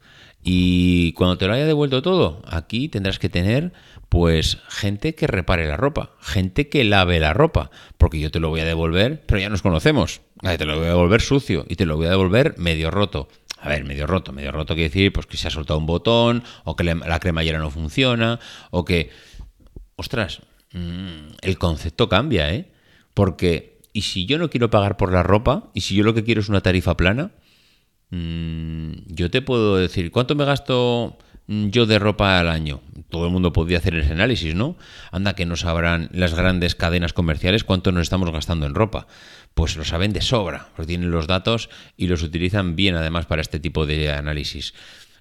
Y 0.49 1.11
cuando 1.11 1.37
te 1.37 1.45
lo 1.45 1.55
haya 1.55 1.65
devuelto 1.65 2.01
todo, 2.01 2.41
aquí 2.47 2.87
tendrás 2.87 3.19
que 3.19 3.27
tener 3.27 3.73
pues 4.07 4.59
gente 4.69 5.13
que 5.13 5.27
repare 5.27 5.67
la 5.67 5.75
ropa, 5.75 6.11
gente 6.21 6.69
que 6.69 6.85
lave 6.85 7.19
la 7.19 7.33
ropa, 7.33 7.69
porque 7.97 8.21
yo 8.21 8.31
te 8.31 8.39
lo 8.39 8.47
voy 8.47 8.61
a 8.61 8.65
devolver, 8.65 9.25
pero 9.25 9.41
ya 9.41 9.49
nos 9.49 9.61
conocemos. 9.61 10.21
Te 10.41 10.63
lo 10.63 10.77
voy 10.77 10.85
a 10.85 10.91
devolver 10.91 11.19
sucio 11.19 11.65
y 11.67 11.75
te 11.75 11.85
lo 11.85 11.97
voy 11.97 12.07
a 12.07 12.11
devolver 12.11 12.55
medio 12.57 12.91
roto. 12.91 13.27
A 13.59 13.67
ver, 13.67 13.83
medio 13.83 14.07
roto, 14.07 14.31
medio 14.31 14.53
roto 14.53 14.73
quiere 14.73 14.87
decir 14.87 15.11
pues 15.11 15.25
que 15.25 15.35
se 15.35 15.49
ha 15.49 15.51
soltado 15.51 15.79
un 15.79 15.85
botón, 15.85 16.45
o 16.63 16.77
que 16.77 16.85
la 16.85 17.19
cremallera 17.19 17.59
no 17.59 17.69
funciona, 17.69 18.39
o 18.71 18.85
que... 18.85 19.09
Ostras, 19.97 20.43
mm, 20.71 21.27
el 21.41 21.57
concepto 21.57 22.07
cambia, 22.07 22.53
¿eh? 22.53 22.71
Porque, 23.13 23.81
¿y 23.91 24.03
si 24.03 24.25
yo 24.25 24.37
no 24.37 24.49
quiero 24.49 24.69
pagar 24.69 24.95
por 24.95 25.11
la 25.11 25.23
ropa? 25.23 25.71
¿Y 25.73 25.81
si 25.81 25.93
yo 25.93 26.05
lo 26.05 26.13
que 26.13 26.23
quiero 26.23 26.39
es 26.39 26.47
una 26.47 26.61
tarifa 26.61 26.95
plana? 26.95 27.31
Mm, 28.09 28.91
yo 29.07 29.29
te 29.29 29.41
puedo 29.41 29.77
decir, 29.77 30.11
¿cuánto 30.11 30.35
me 30.35 30.45
gasto 30.45 31.17
mm, 31.47 31.67
yo 31.67 31.85
de 31.85 31.99
ropa 31.99 32.39
al 32.39 32.49
año? 32.49 32.81
Todo 33.09 33.25
el 33.25 33.31
mundo 33.31 33.53
podría 33.53 33.79
hacer 33.79 33.95
ese 33.95 34.13
análisis, 34.13 34.55
¿no? 34.55 34.77
Anda 35.11 35.33
que 35.33 35.45
no 35.45 35.55
sabrán 35.55 36.09
las 36.13 36.33
grandes 36.33 36.75
cadenas 36.75 37.13
comerciales 37.13 37.63
cuánto 37.63 37.91
nos 37.91 38.03
estamos 38.03 38.31
gastando 38.31 38.65
en 38.65 38.75
ropa. 38.75 39.07
Pues 39.53 39.75
lo 39.75 39.83
saben 39.83 40.13
de 40.13 40.21
sobra, 40.21 40.69
porque 40.75 40.87
tienen 40.87 41.11
los 41.11 41.27
datos 41.27 41.69
y 41.97 42.07
los 42.07 42.23
utilizan 42.23 42.75
bien 42.75 42.95
además 42.95 43.25
para 43.25 43.41
este 43.41 43.59
tipo 43.59 43.85
de 43.85 44.11
análisis. 44.11 44.73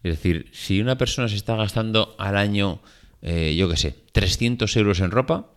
Es 0.02 0.12
decir, 0.12 0.48
si 0.52 0.80
una 0.80 0.98
persona 0.98 1.28
se 1.28 1.36
está 1.36 1.56
gastando 1.56 2.14
al 2.18 2.36
año, 2.36 2.80
eh, 3.22 3.56
yo 3.56 3.68
qué 3.68 3.76
sé, 3.76 3.96
300 4.12 4.76
euros 4.76 5.00
en 5.00 5.10
ropa, 5.10 5.55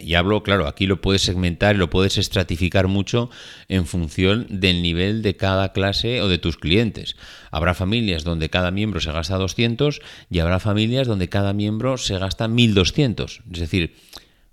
y 0.00 0.14
hablo, 0.14 0.42
claro, 0.42 0.66
aquí 0.66 0.86
lo 0.86 1.00
puedes 1.00 1.22
segmentar 1.22 1.76
y 1.76 1.78
lo 1.78 1.90
puedes 1.90 2.16
estratificar 2.18 2.88
mucho 2.88 3.30
en 3.68 3.86
función 3.86 4.46
del 4.48 4.82
nivel 4.82 5.22
de 5.22 5.36
cada 5.36 5.72
clase 5.72 6.22
o 6.22 6.28
de 6.28 6.38
tus 6.38 6.56
clientes. 6.56 7.16
Habrá 7.50 7.74
familias 7.74 8.24
donde 8.24 8.50
cada 8.50 8.70
miembro 8.70 9.00
se 9.00 9.12
gasta 9.12 9.36
200 9.36 10.00
y 10.30 10.38
habrá 10.38 10.58
familias 10.58 11.06
donde 11.06 11.28
cada 11.28 11.52
miembro 11.52 11.98
se 11.98 12.18
gasta 12.18 12.48
1200. 12.48 13.42
Es 13.52 13.60
decir, 13.60 13.94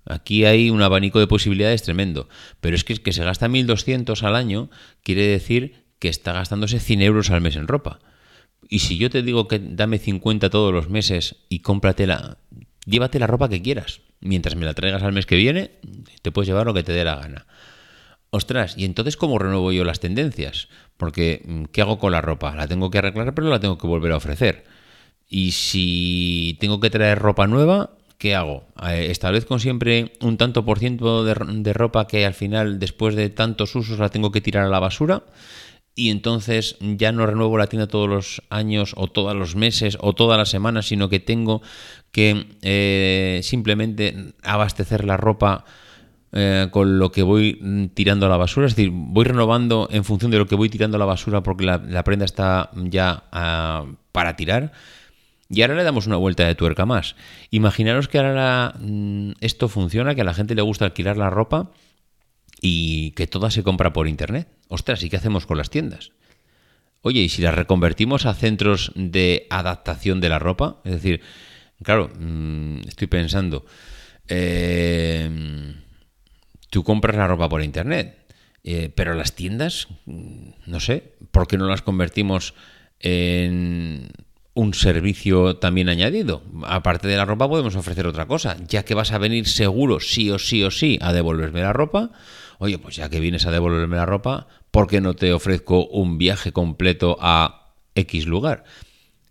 aquí 0.04 0.44
hay 0.44 0.70
un 0.70 0.82
abanico 0.82 1.18
de 1.18 1.26
posibilidades 1.26 1.82
tremendo. 1.82 2.28
Pero 2.60 2.76
es 2.76 2.84
que, 2.84 2.96
que 2.96 3.12
se 3.12 3.24
gasta 3.24 3.48
1200 3.48 4.22
al 4.22 4.36
año 4.36 4.70
quiere 5.02 5.26
decir 5.26 5.86
que 5.98 6.08
está 6.08 6.32
gastándose 6.32 6.78
100 6.78 7.02
euros 7.02 7.30
al 7.30 7.40
mes 7.40 7.56
en 7.56 7.68
ropa. 7.68 8.00
Y 8.68 8.80
si 8.80 8.98
yo 8.98 9.10
te 9.10 9.22
digo 9.22 9.48
que 9.48 9.60
dame 9.60 9.98
50 9.98 10.50
todos 10.50 10.74
los 10.74 10.90
meses 10.90 11.36
y 11.48 11.60
cómpratela, 11.60 12.38
llévate 12.84 13.18
la 13.18 13.28
ropa 13.28 13.48
que 13.48 13.62
quieras 13.62 14.05
mientras 14.20 14.56
me 14.56 14.64
la 14.64 14.74
traigas 14.74 15.02
al 15.02 15.12
mes 15.12 15.26
que 15.26 15.36
viene, 15.36 15.72
te 16.22 16.32
puedes 16.32 16.48
llevar 16.48 16.66
lo 16.66 16.74
que 16.74 16.82
te 16.82 16.92
dé 16.92 17.04
la 17.04 17.16
gana. 17.16 17.46
Ostras, 18.30 18.74
¿y 18.76 18.84
entonces 18.84 19.16
cómo 19.16 19.38
renuevo 19.38 19.72
yo 19.72 19.84
las 19.84 20.00
tendencias? 20.00 20.68
Porque, 20.96 21.42
mm, 21.44 21.64
¿qué 21.72 21.80
hago 21.82 21.98
con 21.98 22.12
la 22.12 22.20
ropa? 22.20 22.54
La 22.54 22.68
tengo 22.68 22.90
que 22.90 22.98
arreglar, 22.98 23.34
pero 23.34 23.48
la 23.48 23.60
tengo 23.60 23.78
que 23.78 23.86
volver 23.86 24.12
a 24.12 24.16
ofrecer. 24.16 24.64
Y 25.28 25.52
si 25.52 26.56
tengo 26.60 26.80
que 26.80 26.90
traer 26.90 27.18
ropa 27.18 27.46
nueva, 27.46 27.90
¿qué 28.18 28.34
hago? 28.34 28.64
Eh, 28.88 29.08
¿Establezco 29.10 29.58
siempre 29.58 30.12
un 30.20 30.36
tanto 30.36 30.64
por 30.64 30.78
ciento 30.78 31.24
de, 31.24 31.34
de 31.34 31.72
ropa 31.72 32.06
que 32.06 32.26
al 32.26 32.34
final, 32.34 32.78
después 32.78 33.14
de 33.14 33.30
tantos 33.30 33.74
usos, 33.74 33.98
la 33.98 34.08
tengo 34.10 34.32
que 34.32 34.40
tirar 34.40 34.64
a 34.64 34.68
la 34.68 34.80
basura? 34.80 35.24
Y 35.98 36.10
entonces 36.10 36.76
ya 36.80 37.10
no 37.10 37.26
renuevo 37.26 37.56
la 37.56 37.68
tienda 37.68 37.88
todos 37.88 38.08
los 38.08 38.42
años 38.50 38.92
o 38.96 39.08
todos 39.08 39.34
los 39.34 39.56
meses 39.56 39.96
o 40.00 40.12
todas 40.12 40.36
las 40.38 40.50
semanas, 40.50 40.86
sino 40.86 41.08
que 41.08 41.20
tengo 41.20 41.62
que 42.12 42.46
eh, 42.60 43.40
simplemente 43.42 44.34
abastecer 44.44 45.04
la 45.04 45.16
ropa 45.16 45.64
eh, 46.32 46.68
con 46.70 46.98
lo 46.98 47.10
que 47.10 47.22
voy 47.22 47.90
tirando 47.94 48.26
a 48.26 48.28
la 48.28 48.36
basura, 48.36 48.66
es 48.66 48.76
decir, 48.76 48.92
voy 48.92 49.24
renovando 49.24 49.88
en 49.90 50.04
función 50.04 50.30
de 50.30 50.36
lo 50.36 50.46
que 50.46 50.54
voy 50.54 50.68
tirando 50.68 50.96
a 50.96 51.00
la 51.00 51.06
basura 51.06 51.42
porque 51.42 51.64
la, 51.64 52.04
prenda 52.04 52.26
está 52.26 52.70
ya 52.74 53.24
ah, 53.32 53.86
para 54.12 54.36
tirar. 54.36 54.72
Y 55.48 55.62
ahora 55.62 55.76
le 55.76 55.84
damos 55.84 56.06
una 56.06 56.16
vuelta 56.16 56.44
de 56.44 56.56
tuerca 56.56 56.84
más. 56.84 57.16
Imaginaros 57.50 58.08
que 58.08 58.18
ahora 58.18 58.74
mm, 58.78 59.32
esto 59.40 59.68
funciona, 59.68 60.14
que 60.14 60.20
a 60.20 60.24
la 60.24 60.34
gente 60.34 60.54
le 60.54 60.62
gusta 60.62 60.84
alquilar 60.84 61.16
la 61.16 61.30
ropa 61.30 61.70
y 62.60 63.12
que 63.12 63.26
toda 63.26 63.50
se 63.50 63.62
compra 63.62 63.92
por 63.92 64.08
internet. 64.08 64.48
Ostras, 64.68 65.02
¿y 65.02 65.10
qué 65.10 65.16
hacemos 65.16 65.46
con 65.46 65.58
las 65.58 65.70
tiendas? 65.70 66.12
Oye, 67.02 67.20
¿y 67.20 67.28
si 67.28 67.42
las 67.42 67.54
reconvertimos 67.54 68.26
a 68.26 68.34
centros 68.34 68.92
de 68.94 69.46
adaptación 69.50 70.20
de 70.20 70.28
la 70.28 70.38
ropa? 70.38 70.80
Es 70.84 70.92
decir, 70.92 71.20
claro, 71.82 72.10
mm, 72.18 72.80
estoy 72.88 73.06
pensando, 73.06 73.64
eh, 74.28 75.74
tú 76.70 76.82
compras 76.82 77.16
la 77.16 77.28
ropa 77.28 77.48
por 77.48 77.62
internet, 77.62 78.18
eh, 78.64 78.90
pero 78.94 79.14
las 79.14 79.36
tiendas, 79.36 79.88
mm, 80.06 80.48
no 80.66 80.80
sé, 80.80 81.14
¿por 81.30 81.46
qué 81.46 81.56
no 81.58 81.68
las 81.68 81.82
convertimos 81.82 82.54
en 82.98 84.10
un 84.56 84.72
servicio 84.72 85.56
también 85.56 85.90
añadido. 85.90 86.42
Aparte 86.64 87.06
de 87.08 87.16
la 87.16 87.26
ropa 87.26 87.46
podemos 87.46 87.76
ofrecer 87.76 88.06
otra 88.06 88.26
cosa, 88.26 88.56
ya 88.66 88.86
que 88.86 88.94
vas 88.94 89.12
a 89.12 89.18
venir 89.18 89.46
seguro 89.46 90.00
sí 90.00 90.30
o 90.30 90.38
sí 90.38 90.64
o 90.64 90.70
sí 90.70 90.98
a 91.02 91.12
devolverme 91.12 91.60
la 91.60 91.74
ropa. 91.74 92.10
Oye, 92.58 92.78
pues 92.78 92.96
ya 92.96 93.08
que 93.08 93.20
vienes 93.20 93.46
a 93.46 93.50
devolverme 93.50 93.96
la 93.96 94.06
ropa, 94.06 94.48
¿por 94.70 94.86
qué 94.86 95.00
no 95.00 95.14
te 95.14 95.32
ofrezco 95.32 95.86
un 95.86 96.18
viaje 96.18 96.52
completo 96.52 97.18
a 97.20 97.74
X 97.94 98.26
lugar? 98.26 98.64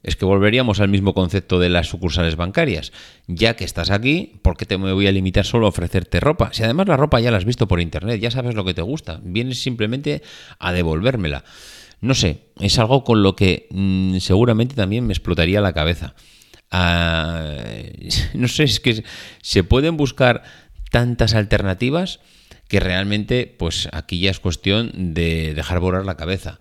Es 0.03 0.15
que 0.15 0.25
volveríamos 0.25 0.79
al 0.81 0.89
mismo 0.89 1.15
concepto 1.15 1.57
de 1.57 1.69
las 1.69 1.87
sucursales 1.87 2.35
bancarias. 2.35 2.91
Ya 3.25 3.55
que 3.55 3.63
estás 3.63 3.89
aquí, 3.89 4.39
¿por 4.43 4.55
qué 4.55 4.67
te 4.67 4.77
me 4.77 4.93
voy 4.93 5.07
a 5.07 5.11
limitar 5.11 5.45
solo 5.45 5.65
a 5.65 5.69
ofrecerte 5.69 6.19
ropa? 6.19 6.51
Si 6.53 6.61
además 6.61 6.87
la 6.87 6.95
ropa 6.95 7.19
ya 7.19 7.31
la 7.31 7.37
has 7.37 7.45
visto 7.45 7.67
por 7.67 7.81
internet, 7.81 8.21
ya 8.21 8.29
sabes 8.29 8.53
lo 8.53 8.63
que 8.63 8.75
te 8.75 8.83
gusta, 8.83 9.19
vienes 9.23 9.63
simplemente 9.63 10.21
a 10.59 10.73
devolvérmela. 10.73 11.43
No 12.01 12.13
sé, 12.13 12.49
es 12.59 12.77
algo 12.77 13.03
con 13.03 13.23
lo 13.23 13.35
que 13.35 13.67
mm, 13.71 14.17
seguramente 14.17 14.75
también 14.75 15.07
me 15.07 15.13
explotaría 15.13 15.59
la 15.59 15.73
cabeza. 15.73 16.13
Ah, 16.69 17.63
no 18.35 18.47
sé, 18.47 18.65
es 18.65 18.79
que 18.79 19.03
se 19.41 19.63
pueden 19.63 19.97
buscar 19.97 20.43
tantas 20.91 21.33
alternativas 21.33 22.19
que 22.67 22.79
realmente, 22.79 23.53
pues 23.57 23.89
aquí 23.91 24.19
ya 24.19 24.31
es 24.31 24.39
cuestión 24.39 25.13
de 25.13 25.53
dejar 25.53 25.79
volar 25.79 26.05
la 26.05 26.17
cabeza. 26.17 26.59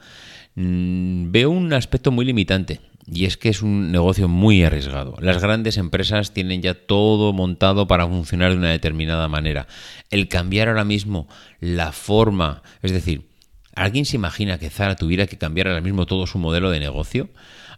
Mm, 0.54 1.30
veo 1.30 1.50
un 1.50 1.72
aspecto 1.72 2.10
muy 2.10 2.24
limitante. 2.24 2.80
Y 3.06 3.26
es 3.26 3.36
que 3.36 3.50
es 3.50 3.60
un 3.60 3.92
negocio 3.92 4.28
muy 4.28 4.64
arriesgado. 4.64 5.16
Las 5.20 5.42
grandes 5.42 5.76
empresas 5.76 6.32
tienen 6.32 6.62
ya 6.62 6.72
todo 6.72 7.34
montado 7.34 7.86
para 7.86 8.06
funcionar 8.06 8.52
de 8.52 8.56
una 8.56 8.70
determinada 8.70 9.28
manera. 9.28 9.66
El 10.08 10.26
cambiar 10.28 10.68
ahora 10.68 10.84
mismo 10.84 11.28
la 11.60 11.92
forma, 11.92 12.62
es 12.80 12.92
decir, 12.92 13.26
¿Alguien 13.74 14.04
se 14.04 14.16
imagina 14.16 14.58
que 14.58 14.70
Zara 14.70 14.94
tuviera 14.94 15.26
que 15.26 15.36
cambiar 15.36 15.66
ahora 15.66 15.80
mismo 15.80 16.06
todo 16.06 16.26
su 16.26 16.38
modelo 16.38 16.70
de 16.70 16.78
negocio? 16.78 17.30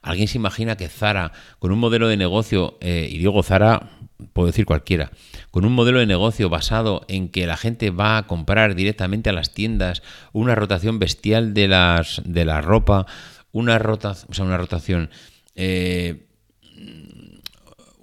¿Alguien 0.03 0.29
se 0.29 0.37
imagina 0.37 0.77
que 0.77 0.89
Zara, 0.89 1.33
con 1.59 1.73
un 1.73 1.79
modelo 1.79 2.07
de 2.09 2.19
negocio, 2.19 2.77
eh, 2.81 3.09
y 3.11 3.19
digo 3.19 3.43
Zara, 3.43 3.96
puedo 4.33 4.47
decir 4.47 4.67
cualquiera, 4.67 5.11
con 5.51 5.65
un 5.65 5.73
modelo 5.73 5.99
de 5.99 6.07
negocio 6.07 6.49
basado 6.49 7.05
en 7.09 7.29
que 7.29 7.47
la 7.47 7.57
gente 7.57 7.91
va 7.91 8.19
a 8.19 8.27
comprar 8.27 8.75
directamente 8.75 9.31
a 9.31 9.33
las 9.33 9.53
tiendas, 9.53 10.03
una 10.33 10.55
rotación 10.55 10.99
bestial 10.99 11.55
de, 11.55 11.69
las, 11.69 12.23
de 12.25 12.45
la 12.45 12.61
ropa, 12.61 13.07
una, 13.53 13.79
rota, 13.79 14.17
o 14.29 14.35
sea, 14.35 14.45
una 14.45 14.57
rotación... 14.59 15.11
Eh, 15.55 16.23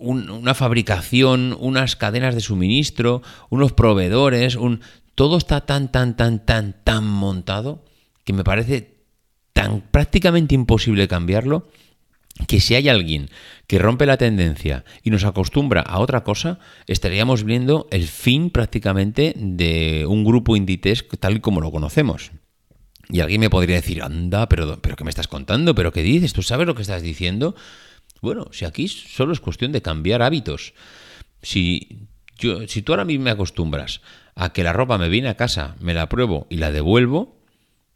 una 0.06 0.54
fabricación, 0.54 1.56
unas 1.58 1.95
cadenas 1.95 2.36
de 2.36 2.41
suministro, 2.41 3.21
unos 3.49 3.71
proveedores, 3.71 4.56
un 4.58 4.82
todo 5.15 5.38
está 5.38 5.62
tan, 5.62 5.91
tan, 5.91 6.17
tan, 6.17 6.45
tan, 6.45 6.76
tan 6.84 7.06
montado 7.06 7.86
que 8.26 8.34
me 8.34 8.43
parece 8.43 8.97
tan 9.54 9.82
prácticamente 9.82 10.56
imposible 10.56 11.08
cambiarlo 11.08 11.67
que 12.48 12.60
si 12.60 12.76
hay 12.76 12.89
alguien 12.89 13.30
que 13.67 13.80
rompe 13.80 14.06
la 14.06 14.17
tendencia 14.17 14.84
y 15.04 15.12
nos 15.12 15.24
acostumbra 15.24 15.82
a 15.82 16.00
otra 16.00 16.24
cosa, 16.24 16.60
estaríamos 16.88 17.43
viendo 17.43 17.88
el 17.91 18.08
fin 18.08 18.50
prácticamente 18.50 19.34
de 19.36 20.06
un 20.08 20.24
grupo 20.24 20.56
Inditex 20.56 21.06
tal 21.19 21.41
como 21.41 21.62
lo 21.62 21.72
conocemos. 21.72 22.32
Y 23.10 23.19
alguien 23.19 23.41
me 23.41 23.50
podría 23.50 23.76
decir, 23.76 24.02
anda, 24.02 24.50
pero, 24.50 24.82
pero 24.82 24.96
¿qué 24.96 25.04
me 25.04 25.10
estás 25.10 25.28
contando? 25.28 25.76
¿Pero 25.76 25.91
qué 25.91 26.02
dices? 26.02 26.34
¿Tú 26.34 26.41
sabes 26.41 26.65
lo 26.65 26.74
que 26.74 26.82
estás 26.82 27.04
diciendo? 27.04 27.56
Bueno, 28.22 28.48
si 28.52 28.65
aquí 28.65 28.88
solo 28.88 29.34
es 29.34 29.39
cuestión 29.39 29.72
de 29.72 29.82
cambiar 29.82 30.22
hábitos. 30.22 30.74
Si, 31.41 32.08
yo, 32.39 32.67
si 32.67 32.82
tú 32.82 32.93
ahora 32.93 33.06
mismo 33.06 33.26
me 33.26 33.32
acostumbras 33.32 34.02
a 34.36 34.54
que 34.54 34.63
la 34.63 34.74
ropa 34.74 34.98
me 34.98 35.10
viene 35.10 35.30
a 35.30 35.38
casa, 35.38 35.76
me 35.80 35.93
la 35.93 36.10
pruebo 36.10 36.48
y 36.50 36.56
la 36.56 36.72
devuelvo, 36.72 37.38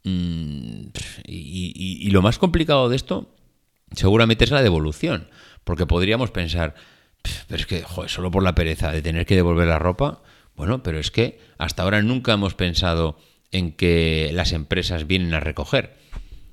mm, 0.04 0.88
y 1.26 2.10
lo 2.10 2.22
más 2.22 2.38
complicado 2.38 2.88
de 2.88 2.96
esto 2.96 3.34
seguramente 3.92 4.44
es 4.44 4.50
la 4.50 4.62
devolución, 4.62 5.28
porque 5.64 5.86
podríamos 5.86 6.30
pensar, 6.30 6.74
pero 7.46 7.60
es 7.60 7.66
que, 7.66 7.82
joder, 7.82 8.10
solo 8.10 8.30
por 8.30 8.42
la 8.42 8.54
pereza 8.54 8.92
de 8.92 9.02
tener 9.02 9.26
que 9.26 9.36
devolver 9.36 9.68
la 9.68 9.78
ropa, 9.78 10.22
bueno, 10.56 10.82
pero 10.82 10.98
es 10.98 11.10
que 11.10 11.38
hasta 11.58 11.82
ahora 11.82 12.02
nunca 12.02 12.32
hemos 12.32 12.54
pensado 12.54 13.18
en 13.52 13.72
que 13.72 14.30
las 14.32 14.52
empresas 14.52 15.06
vienen 15.06 15.34
a 15.34 15.40
recoger. 15.40 15.96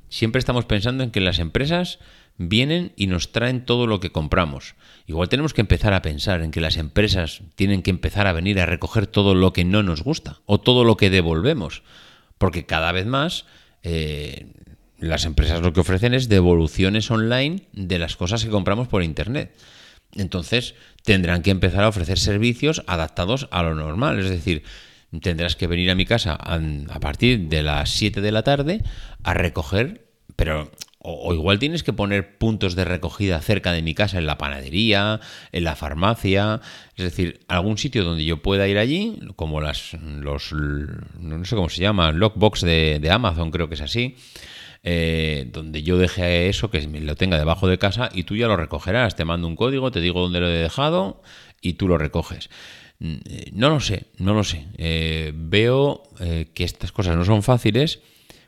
Siempre 0.10 0.40
estamos 0.40 0.66
pensando 0.66 1.04
en 1.04 1.12
que 1.12 1.22
las 1.22 1.40
empresas 1.40 2.00
vienen 2.38 2.94
y 2.96 3.08
nos 3.08 3.32
traen 3.32 3.66
todo 3.66 3.88
lo 3.88 4.00
que 4.00 4.12
compramos. 4.12 4.76
Igual 5.08 5.30
tenemos 5.30 5.54
que 5.54 5.62
empezar 5.62 5.94
a 5.94 6.02
pensar 6.02 6.42
en 6.42 6.52
que 6.52 6.62
las 6.62 6.78
empresas 6.78 7.42
tienen 7.56 7.82
que 7.82 7.92
empezar 7.92 8.28
a 8.28 8.34
venir 8.34 8.60
a 8.60 8.66
recoger 8.66 9.08
todo 9.08 9.36
lo 9.36 9.54
que 9.54 9.64
no 9.64 9.84
nos 9.84 10.04
gusta 10.04 10.42
o 10.46 10.60
todo 10.60 10.84
lo 10.84 10.98
que 10.98 11.10
devolvemos. 11.10 11.84
Porque 12.38 12.66
cada 12.66 12.92
vez 12.92 13.06
más 13.06 13.46
eh, 13.84 14.48
las 15.06 15.26
empresas 15.26 15.62
lo 15.62 15.74
que 15.74 15.80
ofrecen 15.80 16.14
es 16.14 16.30
devoluciones 16.30 17.10
online 17.12 17.64
de 17.74 18.00
las 18.00 18.16
cosas 18.16 18.44
que 18.44 18.50
compramos 18.50 18.88
por 18.88 19.04
Internet. 19.04 19.56
Entonces 20.14 20.76
tendrán 21.04 21.42
que 21.42 21.52
empezar 21.52 21.84
a 21.84 21.90
ofrecer 21.90 22.20
servicios 22.20 22.84
adaptados 22.88 23.48
a 23.52 23.64
lo 23.64 23.76
normal. 23.76 24.20
Es 24.20 24.30
decir, 24.30 24.64
tendrás 25.22 25.56
que 25.56 25.68
venir 25.68 25.92
a 25.92 25.96
mi 25.96 26.06
casa 26.06 26.34
a, 26.34 27.00
partir 27.00 27.48
de 27.48 27.64
las 27.64 27.90
7 27.92 28.22
de 28.22 28.32
la 28.32 28.44
tarde 28.44 28.84
a 29.24 29.34
recoger, 29.34 30.08
pero 30.36 30.72
o, 31.00 31.34
igual 31.34 31.60
tienes 31.60 31.84
que 31.84 31.94
poner 31.94 32.38
puntos 32.38 32.76
de 32.76 32.86
recogida 32.86 33.40
cerca 33.42 33.72
de 33.72 33.84
mi 33.84 33.94
casa, 33.94 34.18
en 34.18 34.26
la 34.26 34.38
panadería, 34.38 35.20
en 35.52 35.64
la 35.64 35.76
farmacia, 35.76 36.62
es 36.96 37.04
decir, 37.06 37.42
algún 37.48 37.78
sitio 37.78 38.04
donde 38.04 38.26
yo 38.26 38.42
pueda 38.42 38.68
ir 38.68 38.78
allí, 38.78 39.20
como 39.36 39.62
las 39.62 39.94
los 40.02 40.52
no 40.52 41.46
sé 41.46 41.56
cómo 41.56 41.70
se 41.70 41.82
llama, 41.82 42.12
lockbox 42.12 42.62
de, 42.62 43.00
de 43.00 43.12
Amazon, 43.12 43.52
creo 43.52 43.70
que 43.70 43.76
es 43.76 43.82
así. 43.82 44.16
Eh, 44.88 45.50
donde 45.52 45.82
yo 45.82 45.98
deje 45.98 46.48
eso, 46.48 46.70
que 46.70 46.80
lo 46.80 47.16
tenga 47.16 47.40
debajo 47.40 47.68
de 47.68 47.80
casa 47.80 48.12
y 48.14 48.22
tú 48.22 48.36
ya 48.36 48.46
lo 48.46 48.56
recogerás. 48.56 49.16
Te 49.16 49.26
mando 49.26 49.48
un 49.48 49.56
código, 49.56 49.90
te 49.90 50.00
digo 50.00 50.22
dónde 50.22 50.40
lo 50.40 50.48
he 50.48 50.60
dejado 50.60 51.24
y 51.60 51.74
tú 51.74 51.88
lo 51.88 51.98
recoges. 51.98 52.52
Mm, 53.00 53.16
eh, 53.28 53.50
no 53.54 53.70
lo 53.70 53.80
sé, 53.80 54.06
no 54.20 54.36
lo 54.36 54.44
sé. 54.44 54.68
Eh, 54.78 55.34
veo 55.36 56.04
que 56.54 56.64
estas 56.64 56.92
cosas 56.92 57.18
no 57.18 57.26
son 57.26 57.42
fáciles, 57.42 58.02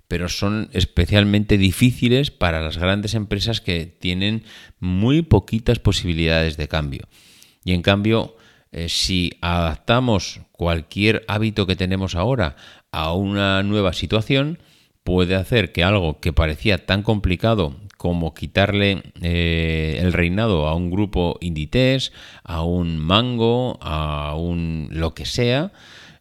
pero 0.08 0.30
son 0.30 0.70
especialmente 0.74 1.58
difíciles 1.58 2.30
para 2.30 2.62
las 2.62 2.78
grandes 2.78 3.16
empresas 3.16 3.60
que 3.60 3.88
tienen 3.88 4.44
muy 4.80 5.24
poquitas 5.24 5.80
posibilidades 5.80 6.56
de 6.56 6.68
cambio. 6.68 7.08
Y 7.64 7.74
en 7.74 7.82
cambio, 7.82 8.38
si 8.88 9.32
adaptamos 9.42 10.42
cualquier 10.52 11.26
hábito 11.28 11.66
que 11.66 11.76
tenemos 11.76 12.14
ahora 12.14 12.58
a 12.92 13.14
una 13.14 13.64
nueva 13.64 13.94
situación, 13.94 14.60
puede 15.08 15.36
hacer 15.36 15.72
que 15.72 15.86
algo 15.86 16.20
que 16.20 16.34
parecía 16.34 16.86
tan 16.86 17.02
complicado 17.02 17.74
como 17.96 18.34
quitarle 18.34 19.04
eh, 19.22 20.00
el 20.02 20.12
reinado 20.12 20.68
a 20.68 20.76
un 20.76 20.92
grupo 20.92 21.38
Inditex, 21.40 22.12
a 22.44 22.62
un 22.64 23.00
Mango, 23.00 23.80
a 23.82 24.36
un 24.36 24.90
lo 24.92 25.14
que 25.14 25.26
sea, 25.26 25.72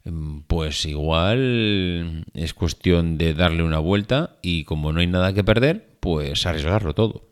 mm, 0.05 0.43
pues 0.47 0.87
igual 0.87 2.27
es 2.33 2.55
cuestión 2.55 3.19
de 3.19 3.35
darle 3.35 3.65
una 3.65 3.81
vuelta 3.81 4.37
y 4.41 4.63
como 4.63 4.93
no 4.93 5.01
hay 5.01 5.09
nada 5.09 5.33
que 5.33 5.43
perder, 5.43 5.99
pues 5.99 6.47
arriesgarlo 6.47 6.95
todo. 6.95 7.26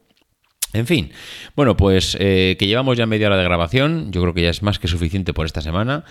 En 0.75 0.89
fin, 0.89 1.13
bueno, 1.55 1.77
pues 1.77 2.17
eh, 2.19 2.57
que 2.59 2.67
llevamos 2.67 2.99
ya 2.99 3.07
media 3.07 3.29
hora 3.29 3.37
de 3.37 3.45
grabación, 3.45 4.11
yo 4.11 4.21
creo 4.21 4.35
que 4.35 4.43
ya 4.43 4.51
es 4.51 4.65
más 4.65 4.81
que 4.81 4.89
suficiente 4.89 5.33
por 5.33 5.47
esta 5.47 5.61
semana. 5.61 6.05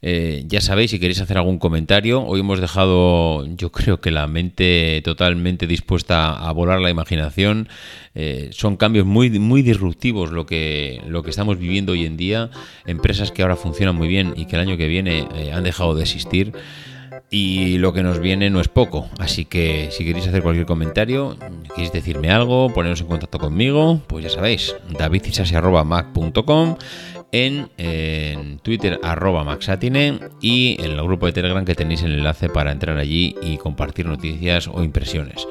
Eh, 0.00 0.44
ya 0.46 0.62
sabéis, 0.62 0.90
si 0.90 0.98
queréis 0.98 1.20
hacer 1.20 1.36
algún 1.36 1.58
comentario, 1.58 2.22
hoy 2.22 2.40
hemos 2.40 2.58
dejado, 2.58 3.46
yo 3.56 3.70
creo 3.72 4.00
que 4.00 4.10
la 4.10 4.26
mente 4.26 5.02
totalmente 5.04 5.66
dispuesta 5.66 6.30
a 6.30 6.50
volar 6.52 6.80
la 6.80 6.88
imaginación. 6.88 7.68
Eh, 8.14 8.48
son 8.52 8.78
cambios 8.78 9.04
muy, 9.04 9.28
muy 9.38 9.60
disruptivos 9.60 10.32
lo 10.32 10.46
que, 10.46 11.02
lo 11.06 11.22
que 11.22 11.28
estamos 11.28 11.58
viviendo 11.58 11.92
hoy 11.92 12.06
en 12.06 12.16
día. 12.16 12.48
Empresas 12.86 13.32
que 13.32 13.42
ahora 13.42 13.56
funcionan 13.56 13.96
muy 13.96 14.08
bien 14.08 14.32
y 14.34 14.46
que 14.46 14.56
el 14.56 14.62
año 14.62 14.78
que 14.78 14.88
viene 14.88 15.28
han 15.52 15.62
dejado 15.62 15.94
de 15.94 16.04
existir. 16.04 16.54
Y 17.30 17.78
lo 17.78 17.92
que 17.92 18.02
nos 18.02 18.20
viene 18.20 18.50
no 18.50 18.60
es 18.60 18.68
poco. 18.68 19.08
Así 19.18 19.44
que 19.44 19.88
si 19.90 20.04
queréis 20.04 20.28
hacer 20.28 20.42
cualquier 20.42 20.66
comentario, 20.66 21.36
queréis 21.74 21.92
decirme 21.92 22.30
algo, 22.30 22.72
poneros 22.72 23.00
en 23.00 23.08
contacto 23.08 23.38
conmigo, 23.38 24.00
pues 24.06 24.24
ya 24.24 24.30
sabéis, 24.30 24.76
davidcisasi.mac.com 24.96 26.76
en, 27.32 28.58
Twitter 28.62 28.98
arroba 29.02 29.44
maxatine 29.44 30.20
y 30.40 30.76
en 30.80 30.92
el 30.92 31.02
grupo 31.02 31.26
de 31.26 31.32
Telegram 31.32 31.64
que 31.64 31.74
tenéis 31.74 32.02
el 32.02 32.12
enlace 32.12 32.48
para 32.48 32.72
entrar 32.72 32.96
allí 32.98 33.34
y 33.42 33.56
compartir 33.58 34.06
noticias 34.06 34.68
o 34.68 34.82
impresiones. 34.82 35.46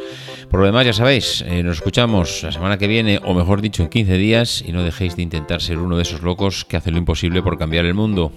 Por 0.49 0.59
lo 0.59 0.65
demás, 0.65 0.85
ya 0.85 0.93
sabéis, 0.93 1.43
eh, 1.47 1.63
nos 1.63 1.77
escuchamos 1.77 2.43
la 2.43 2.51
semana 2.51 2.77
que 2.77 2.87
viene, 2.87 3.19
o 3.23 3.33
mejor 3.33 3.61
dicho, 3.61 3.83
en 3.83 3.89
15 3.89 4.17
días, 4.17 4.63
y 4.65 4.71
no 4.71 4.83
dejéis 4.83 5.15
de 5.15 5.23
intentar 5.23 5.61
ser 5.61 5.77
uno 5.77 5.97
de 5.97 6.03
esos 6.03 6.21
locos 6.21 6.65
que 6.65 6.77
hacen 6.77 6.93
lo 6.93 6.99
imposible 6.99 7.41
por 7.41 7.57
cambiar 7.57 7.85
el 7.85 7.93
mundo. 7.93 8.31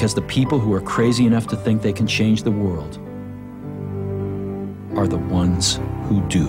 Because 0.00 0.14
the 0.14 0.22
people 0.22 0.58
who 0.58 0.72
are 0.72 0.80
crazy 0.80 1.26
enough 1.26 1.46
to 1.46 1.56
think 1.56 1.82
they 1.82 1.92
can 1.92 2.06
change 2.06 2.42
the 2.42 2.50
world 2.50 2.98
are 4.96 5.06
the 5.06 5.18
ones 5.30 5.78
who 6.08 6.22
do. 6.30 6.48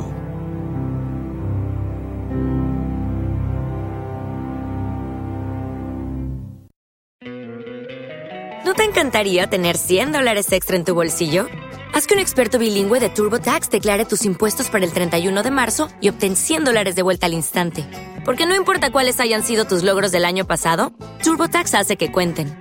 ¿No 8.64 8.74
te 8.74 8.86
encantaría 8.86 9.48
tener 9.48 9.76
100 9.76 10.14
dólares 10.14 10.54
extra 10.54 10.78
en 10.78 10.86
tu 10.86 10.96
bolsillo? 10.96 11.48
Haz 11.94 12.08
que 12.08 12.14
un 12.14 12.22
experto 12.22 12.58
bilingüe 12.58 13.02
de 13.02 13.10
TurboTax 13.10 13.70
declare 13.70 14.06
tus 14.06 14.24
impuestos 14.24 14.70
para 14.70 14.86
el 14.86 14.94
31 14.94 15.44
de 15.44 15.52
marzo 15.52 15.90
y 16.00 16.08
obtén 16.08 16.38
100 16.38 16.64
dólares 16.64 16.96
de 16.96 17.02
vuelta 17.02 17.26
al 17.26 17.34
instante. 17.34 17.86
Porque 18.24 18.46
no 18.46 18.56
importa 18.56 18.94
cuáles 18.94 19.20
hayan 19.20 19.44
sido 19.44 19.66
tus 19.66 19.84
logros 19.84 20.14
del 20.14 20.24
año 20.24 20.48
pasado, 20.48 20.94
TurboTax 21.22 21.74
hace 21.74 21.98
que 21.98 22.14
cuenten 22.14 22.61